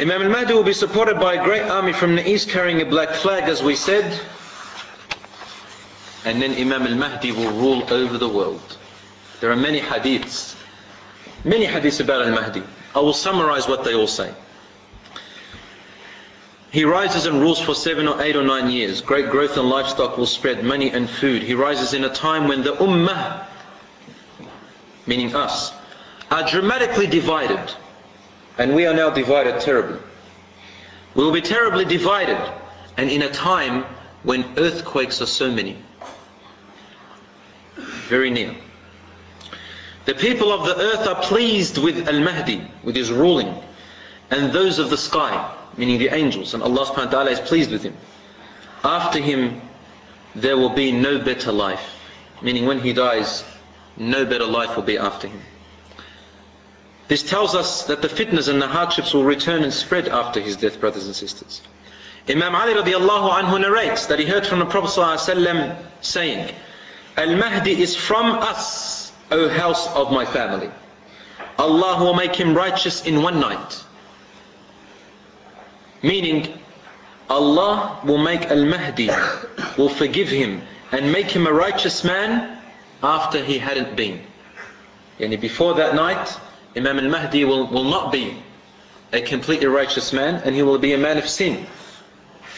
Imam 0.00 0.22
al-Mahdi 0.22 0.52
will 0.52 0.64
be 0.64 0.72
supported 0.72 1.20
by 1.20 1.34
a 1.34 1.44
great 1.44 1.62
army 1.62 1.92
from 1.92 2.16
the 2.16 2.28
east 2.28 2.48
carrying 2.48 2.80
a 2.80 2.84
black 2.84 3.10
flag 3.10 3.44
as 3.44 3.62
we 3.62 3.76
said, 3.76 4.20
and 6.24 6.42
then 6.42 6.52
Imam 6.52 6.82
al-Mahdi 6.82 7.32
will 7.32 7.52
rule 7.52 7.92
over 7.92 8.18
the 8.18 8.28
world. 8.28 8.76
There 9.40 9.50
are 9.50 9.56
many 9.56 9.80
hadiths, 9.80 10.56
many 11.44 11.66
hadiths 11.66 12.00
about 12.00 12.26
al-Mahdi. 12.26 12.62
I 12.94 13.00
will 13.00 13.12
summarize 13.12 13.68
what 13.68 13.84
they 13.84 13.94
all 13.94 14.06
say. 14.06 14.32
He 16.70 16.84
rises 16.84 17.26
and 17.26 17.40
rules 17.40 17.60
for 17.60 17.74
seven 17.74 18.08
or 18.08 18.20
eight 18.20 18.34
or 18.34 18.42
nine 18.42 18.70
years. 18.70 19.00
Great 19.00 19.30
growth 19.30 19.56
in 19.56 19.68
livestock 19.68 20.18
will 20.18 20.26
spread 20.26 20.64
money 20.64 20.90
and 20.90 21.08
food. 21.08 21.42
He 21.42 21.54
rises 21.54 21.94
in 21.94 22.02
a 22.02 22.08
time 22.08 22.48
when 22.48 22.62
the 22.62 22.72
ummah 22.72 23.46
meaning 25.06 25.34
us, 25.34 25.72
are 26.30 26.48
dramatically 26.48 27.06
divided. 27.06 27.72
And 28.58 28.74
we 28.74 28.86
are 28.86 28.94
now 28.94 29.10
divided 29.10 29.60
terribly. 29.60 29.98
We 31.14 31.24
will 31.24 31.32
be 31.32 31.40
terribly 31.40 31.84
divided 31.84 32.38
and 32.96 33.10
in 33.10 33.22
a 33.22 33.30
time 33.30 33.84
when 34.22 34.44
earthquakes 34.56 35.20
are 35.20 35.26
so 35.26 35.50
many. 35.50 35.76
Very 38.08 38.30
near. 38.30 38.54
The 40.04 40.14
people 40.14 40.52
of 40.52 40.66
the 40.66 40.76
earth 40.76 41.06
are 41.06 41.22
pleased 41.22 41.78
with 41.78 42.08
Al-Mahdi, 42.08 42.70
with 42.82 42.94
his 42.94 43.10
ruling, 43.10 43.54
and 44.30 44.52
those 44.52 44.78
of 44.78 44.90
the 44.90 44.98
sky, 44.98 45.54
meaning 45.76 45.98
the 45.98 46.14
angels, 46.14 46.54
and 46.54 46.62
Allah 46.62 46.86
subhanahu 46.86 47.06
wa 47.06 47.10
ta'ala 47.10 47.30
is 47.30 47.40
pleased 47.40 47.70
with 47.70 47.82
him. 47.82 47.96
After 48.82 49.18
him, 49.18 49.62
there 50.34 50.56
will 50.56 50.74
be 50.74 50.92
no 50.92 51.18
better 51.20 51.52
life, 51.52 51.98
meaning 52.42 52.66
when 52.66 52.80
he 52.80 52.92
dies, 52.92 53.44
no 53.96 54.24
better 54.26 54.44
life 54.44 54.76
will 54.76 54.82
be 54.82 54.98
after 54.98 55.28
him. 55.28 55.40
This 57.08 57.22
tells 57.22 57.54
us 57.54 57.86
that 57.86 58.02
the 58.02 58.08
fitness 58.08 58.48
and 58.48 58.60
the 58.60 58.66
hardships 58.66 59.14
will 59.14 59.24
return 59.24 59.62
and 59.62 59.72
spread 59.72 60.08
after 60.08 60.40
his 60.40 60.56
death, 60.56 60.80
brothers 60.80 61.06
and 61.06 61.14
sisters. 61.14 61.62
Imam 62.28 62.54
Ali 62.54 62.72
radiallahu 62.74 63.30
anhu 63.30 63.60
narrates 63.60 64.06
that 64.06 64.18
he 64.18 64.24
heard 64.24 64.46
from 64.46 64.58
the 64.58 64.64
Prophet 64.66 64.98
ﷺ 64.98 65.76
saying, 66.00 66.54
Al-Mahdi 67.16 67.82
is 67.82 67.94
from 67.94 68.26
us, 68.26 69.03
O 69.33 69.47
house 69.49 69.87
of 69.95 70.11
my 70.11 70.25
family. 70.25 70.69
Allah 71.57 72.03
will 72.03 72.13
make 72.13 72.35
him 72.35 72.55
righteous 72.55 73.05
in 73.05 73.21
one 73.21 73.39
night. 73.39 73.83
Meaning, 76.01 76.53
Allah 77.29 77.99
will 78.03 78.17
make 78.17 78.45
Al-Mahdi, 78.45 79.09
will 79.77 79.89
forgive 79.89 80.29
him 80.29 80.61
and 80.91 81.11
make 81.11 81.29
him 81.29 81.45
a 81.45 81.53
righteous 81.53 82.03
man 82.03 82.57
after 83.03 83.43
he 83.43 83.59
hadn't 83.59 83.95
been. 83.95 84.21
Yani 85.19 85.39
before 85.39 85.75
that 85.75 85.93
night, 85.95 86.39
Imam 86.75 86.97
Al-Mahdi 86.97 87.45
will, 87.45 87.67
will 87.67 87.83
not 87.83 88.11
be 88.11 88.41
a 89.11 89.21
completely 89.21 89.67
righteous 89.67 90.13
man 90.13 90.41
and 90.45 90.55
he 90.55 90.63
will 90.63 90.77
be 90.79 90.93
a 90.93 90.97
man 90.97 91.17
of 91.17 91.27
sin. 91.27 91.65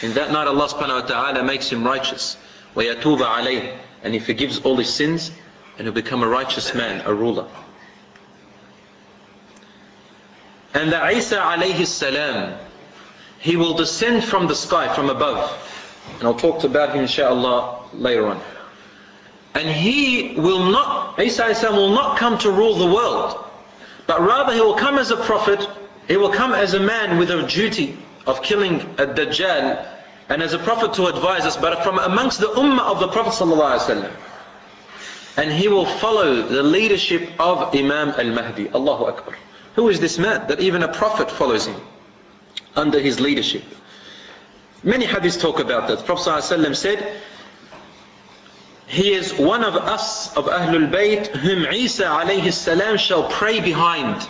In 0.01 0.13
that 0.13 0.31
night 0.31 0.47
Allah 0.47 0.67
subhanahu 0.67 1.01
wa 1.01 1.07
ta'ala 1.07 1.43
makes 1.43 1.69
him 1.69 1.83
righteous. 1.83 2.37
وَيَتُوبَ 2.75 3.19
عَلَيْهِ 3.19 3.75
And 4.03 4.13
he 4.13 4.19
forgives 4.19 4.59
all 4.59 4.77
his 4.77 4.93
sins 4.93 5.31
and 5.78 5.86
he'll 5.86 5.94
become 5.94 6.22
a 6.22 6.28
righteous 6.28 6.74
man, 6.74 7.02
a 7.04 7.12
ruler. 7.12 7.46
And 10.74 10.92
the 10.92 11.10
Isa 11.10 11.36
alayhi 11.36 11.86
salam, 11.86 12.58
he 13.38 13.56
will 13.56 13.74
descend 13.74 14.24
from 14.24 14.46
the 14.46 14.54
sky, 14.54 14.94
from 14.94 15.10
above. 15.10 15.50
And 16.18 16.24
I'll 16.24 16.34
talk 16.34 16.64
about 16.64 16.94
him 16.94 17.02
inshallah 17.02 17.88
later 17.94 18.26
on. 18.26 18.40
And 19.54 19.68
he 19.68 20.34
will 20.38 20.70
not, 20.70 21.18
Isa 21.18 21.54
salam 21.54 21.76
will 21.76 21.92
not 21.92 22.18
come 22.18 22.38
to 22.38 22.50
rule 22.50 22.74
the 22.74 22.92
world. 22.94 23.44
But 24.06 24.20
rather 24.20 24.54
he 24.54 24.60
will 24.60 24.74
come 24.76 24.98
as 24.98 25.10
a 25.10 25.16
prophet, 25.16 25.66
he 26.08 26.16
will 26.16 26.30
come 26.32 26.52
as 26.52 26.74
a 26.74 26.80
man 26.80 27.18
with 27.18 27.30
a 27.30 27.46
duty 27.46 27.98
of 28.26 28.42
killing 28.42 28.80
a 28.98 29.06
Dajjal, 29.06 29.86
and 30.28 30.42
as 30.42 30.52
a 30.52 30.58
prophet 30.58 30.94
to 30.94 31.06
advise 31.06 31.42
us, 31.42 31.56
but 31.56 31.84
from 31.84 31.98
amongst 31.98 32.40
the 32.40 32.48
ummah 32.48 32.80
of 32.80 32.98
the 32.98 33.08
Prophet 33.08 33.30
ﷺ 33.30 34.10
and 35.36 35.52
he 35.52 35.68
will 35.68 35.86
follow 35.86 36.42
the 36.42 36.62
leadership 36.62 37.30
of 37.38 37.74
Imam 37.74 38.10
al-Mahdi. 38.10 38.70
Allahu 38.70 39.04
Akbar. 39.04 39.36
Who 39.74 39.88
is 39.88 40.00
this 40.00 40.18
man 40.18 40.46
that 40.48 40.60
even 40.60 40.82
a 40.82 40.88
prophet 40.92 41.30
follows 41.30 41.66
him 41.66 41.76
under 42.74 42.98
his 42.98 43.20
leadership? 43.20 43.62
Many 44.82 45.06
hadiths 45.06 45.40
talk 45.40 45.60
about 45.60 45.88
that. 45.88 46.06
Prophet 46.06 46.30
ﷺ 46.30 46.76
said, 46.76 47.20
he 48.86 49.12
is 49.12 49.34
one 49.34 49.64
of 49.64 49.74
us, 49.74 50.34
of 50.36 50.46
Ahlul 50.46 50.90
Bayt, 50.90 51.26
whom 51.26 51.66
Isa 51.66 52.04
alayhi 52.04 52.52
salam 52.52 52.96
shall 52.96 53.28
pray 53.28 53.60
behind. 53.60 54.28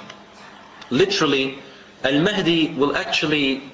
Literally, 0.88 1.59
Al-Mahdi 2.03 2.75
will 2.75 2.97
actually, 2.97 3.71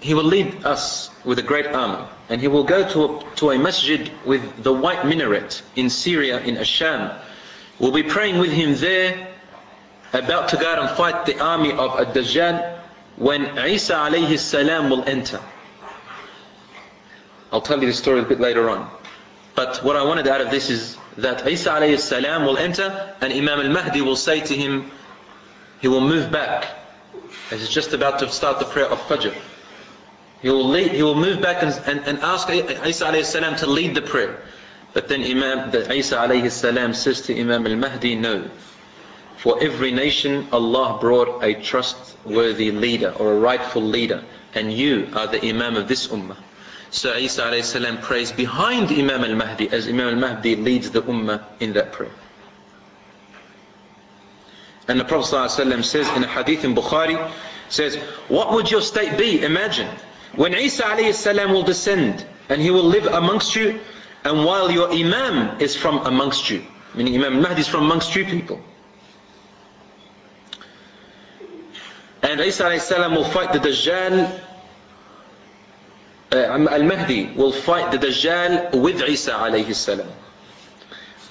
he 0.00 0.14
will 0.14 0.24
lead 0.24 0.64
us 0.64 1.10
with 1.24 1.38
a 1.38 1.42
great 1.42 1.66
army. 1.66 2.06
And 2.28 2.40
he 2.40 2.48
will 2.48 2.64
go 2.64 2.88
to 2.88 3.04
a, 3.04 3.34
to 3.36 3.50
a 3.50 3.58
masjid 3.58 4.10
with 4.24 4.62
the 4.62 4.72
white 4.72 5.06
minaret 5.06 5.62
in 5.76 5.90
Syria, 5.90 6.40
in 6.40 6.56
Asham. 6.56 7.18
We'll 7.78 7.92
be 7.92 8.02
praying 8.02 8.38
with 8.38 8.50
him 8.50 8.74
there, 8.76 9.28
about 10.12 10.50
to 10.50 10.56
go 10.56 10.70
out 10.70 10.78
and 10.78 10.90
fight 10.96 11.26
the 11.26 11.40
army 11.40 11.72
of 11.72 11.98
Ad-Dajjal, 11.98 12.78
when 13.16 13.58
Isa 13.58 13.94
alayhi 13.94 14.38
salam 14.38 14.90
will 14.90 15.04
enter. 15.04 15.40
I'll 17.50 17.60
tell 17.60 17.80
you 17.80 17.86
the 17.86 17.94
story 17.94 18.20
a 18.20 18.24
bit 18.24 18.40
later 18.40 18.68
on. 18.68 18.90
But 19.54 19.82
what 19.82 19.96
I 19.96 20.04
wanted 20.04 20.28
out 20.28 20.40
of 20.40 20.50
this 20.50 20.70
is 20.70 20.96
that 21.16 21.48
Isa 21.48 21.70
alayhi 21.70 21.98
salam 21.98 22.44
will 22.44 22.58
enter 22.58 23.14
and 23.20 23.32
Imam 23.32 23.58
al-Mahdi 23.58 24.02
will 24.02 24.16
say 24.16 24.40
to 24.40 24.54
him, 24.54 24.90
he 25.80 25.88
will 25.88 26.00
move 26.00 26.30
back 26.30 26.68
as 27.50 27.60
he's 27.60 27.68
just 27.68 27.92
about 27.92 28.18
to 28.20 28.28
start 28.30 28.58
the 28.58 28.66
prayer 28.66 28.86
of 28.86 29.00
Fajr. 29.00 29.34
He 30.40 30.50
will, 30.50 30.68
lead, 30.68 30.92
he 30.92 31.02
will 31.02 31.16
move 31.16 31.42
back 31.42 31.62
and, 31.62 31.72
and, 31.86 32.06
and 32.06 32.18
ask 32.20 32.48
Isa 32.48 33.06
alayhi 33.06 33.58
to 33.58 33.66
lead 33.66 33.94
the 33.94 34.02
prayer. 34.02 34.40
But 34.92 35.08
then 35.08 35.22
Imam, 35.24 35.70
the 35.70 35.92
Isa 35.92 36.16
alayhi 36.16 36.94
says 36.94 37.22
to 37.22 37.38
Imam 37.38 37.66
al-Mahdi, 37.66 38.14
no. 38.14 38.48
For 39.38 39.62
every 39.62 39.90
nation, 39.90 40.48
Allah 40.52 40.98
brought 41.00 41.42
a 41.42 41.54
trustworthy 41.54 42.70
leader 42.70 43.10
or 43.18 43.32
a 43.32 43.38
rightful 43.38 43.82
leader. 43.82 44.24
And 44.54 44.72
you 44.72 45.08
are 45.14 45.26
the 45.26 45.44
Imam 45.44 45.76
of 45.76 45.88
this 45.88 46.06
ummah. 46.08 46.36
So 46.90 47.14
Isa 47.16 47.42
alayhi 47.42 48.02
prays 48.02 48.30
behind 48.32 48.92
Imam 48.92 49.24
al-Mahdi 49.24 49.70
as 49.70 49.88
Imam 49.88 50.14
al-Mahdi 50.14 50.56
leads 50.56 50.90
the 50.90 51.02
ummah 51.02 51.44
in 51.60 51.72
that 51.72 51.92
prayer. 51.92 52.12
And 54.86 54.98
the 54.98 55.04
Prophet 55.04 55.50
says 55.82 56.08
in 56.10 56.24
a 56.24 56.26
hadith 56.26 56.64
in 56.64 56.74
Bukhari, 56.74 57.30
says, 57.68 57.96
what 58.28 58.52
would 58.52 58.70
your 58.70 58.80
state 58.80 59.18
be? 59.18 59.44
Imagine 59.44 59.88
when 60.34 60.54
Isa 60.54 60.82
alayhi 60.84 61.50
will 61.50 61.62
descend 61.62 62.24
and 62.48 62.60
he 62.60 62.70
will 62.70 62.84
live 62.84 63.06
amongst 63.06 63.56
you 63.56 63.80
and 64.24 64.44
while 64.44 64.70
your 64.70 64.90
Imam 64.92 65.60
is 65.60 65.76
from 65.76 65.98
amongst 66.06 66.50
you, 66.50 66.64
meaning 66.94 67.14
Imam 67.14 67.40
Mahdi 67.40 67.60
is 67.60 67.68
from 67.68 67.84
amongst 67.84 68.14
you 68.14 68.24
people. 68.24 68.60
And 72.22 72.40
Isa 72.40 72.64
alayhi 72.64 73.16
will 73.16 73.24
fight 73.24 73.52
the 73.52 73.60
Dajjal, 73.60 74.40
uh, 76.32 76.36
Al-Mahdi 76.36 77.32
will 77.36 77.52
fight 77.52 77.90
the 77.92 77.98
Dajjal 77.98 78.82
with 78.82 79.00
Isa 79.02 79.32
alayhi 79.32 79.74
salam. 79.74 80.08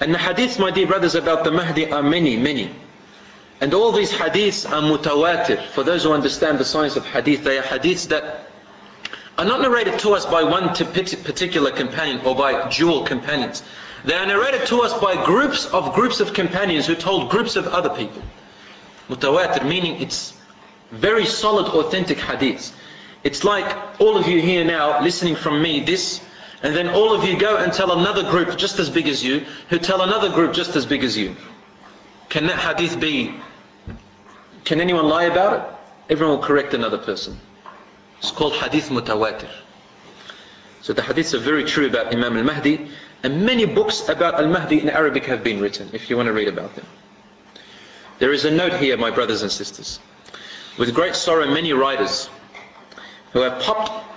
And 0.00 0.14
the 0.14 0.18
hadiths, 0.18 0.58
my 0.58 0.70
dear 0.70 0.86
brothers, 0.86 1.14
about 1.14 1.44
the 1.44 1.50
Mahdi 1.50 1.92
are 1.92 2.02
many, 2.02 2.36
many. 2.36 2.74
And 3.60 3.74
all 3.74 3.92
these 3.92 4.12
hadiths 4.12 4.68
are 4.68 4.80
mutawatir. 4.80 5.62
For 5.68 5.82
those 5.82 6.04
who 6.04 6.12
understand 6.12 6.58
the 6.58 6.64
science 6.64 6.96
of 6.96 7.04
hadith, 7.04 7.44
they 7.44 7.58
are 7.58 7.62
hadiths 7.62 8.08
that 8.08 8.47
are 9.38 9.44
not 9.44 9.60
narrated 9.60 10.00
to 10.00 10.10
us 10.14 10.26
by 10.26 10.42
one 10.42 10.74
particular 10.74 11.70
companion 11.70 12.20
or 12.26 12.34
by 12.34 12.68
dual 12.70 13.04
companions. 13.04 13.62
They 14.04 14.14
are 14.14 14.26
narrated 14.26 14.66
to 14.66 14.82
us 14.82 14.92
by 15.00 15.24
groups 15.24 15.66
of 15.66 15.94
groups 15.94 16.18
of 16.18 16.34
companions 16.34 16.86
who 16.86 16.96
told 16.96 17.30
groups 17.30 17.54
of 17.54 17.68
other 17.68 17.90
people. 17.90 18.20
Mutawatir 19.08 19.66
meaning 19.66 20.02
it's 20.02 20.36
very 20.90 21.24
solid 21.24 21.66
authentic 21.66 22.18
hadiths. 22.18 22.72
It's 23.22 23.44
like 23.44 24.00
all 24.00 24.16
of 24.16 24.26
you 24.26 24.40
here 24.40 24.64
now 24.64 25.02
listening 25.02 25.36
from 25.36 25.62
me 25.62 25.80
this 25.80 26.20
and 26.62 26.74
then 26.74 26.88
all 26.88 27.14
of 27.14 27.24
you 27.24 27.38
go 27.38 27.56
and 27.58 27.72
tell 27.72 27.92
another 27.92 28.28
group 28.28 28.58
just 28.58 28.80
as 28.80 28.90
big 28.90 29.06
as 29.06 29.24
you 29.24 29.46
who 29.68 29.78
tell 29.78 30.02
another 30.02 30.30
group 30.30 30.52
just 30.52 30.74
as 30.74 30.84
big 30.84 31.04
as 31.04 31.16
you. 31.16 31.36
Can 32.28 32.46
that 32.48 32.58
hadith 32.58 32.98
be, 32.98 33.34
can 34.64 34.80
anyone 34.80 35.08
lie 35.08 35.24
about 35.24 35.52
it? 35.60 36.12
Everyone 36.12 36.38
will 36.38 36.44
correct 36.44 36.74
another 36.74 36.98
person. 36.98 37.38
It's 38.18 38.30
called 38.30 38.54
hadith 38.54 38.88
mutawatir. 38.88 39.50
So 40.82 40.92
the 40.92 41.02
hadiths 41.02 41.34
are 41.34 41.38
very 41.38 41.64
true 41.64 41.86
about 41.86 42.14
Imam 42.14 42.36
al-Mahdi 42.36 42.88
and 43.22 43.44
many 43.44 43.66
books 43.66 44.08
about 44.08 44.34
al-Mahdi 44.34 44.80
in 44.80 44.88
Arabic 44.88 45.24
have 45.26 45.42
been 45.42 45.60
written 45.60 45.90
if 45.92 46.08
you 46.08 46.16
want 46.16 46.28
to 46.28 46.32
read 46.32 46.48
about 46.48 46.74
them. 46.76 46.86
There 48.18 48.32
is 48.32 48.44
a 48.44 48.50
note 48.50 48.74
here, 48.74 48.96
my 48.96 49.10
brothers 49.10 49.42
and 49.42 49.50
sisters. 49.50 50.00
With 50.78 50.94
great 50.94 51.14
sorrow, 51.14 51.46
many 51.46 51.72
writers 51.72 52.28
who 53.32 53.40
have 53.40 53.60
popped 53.62 54.06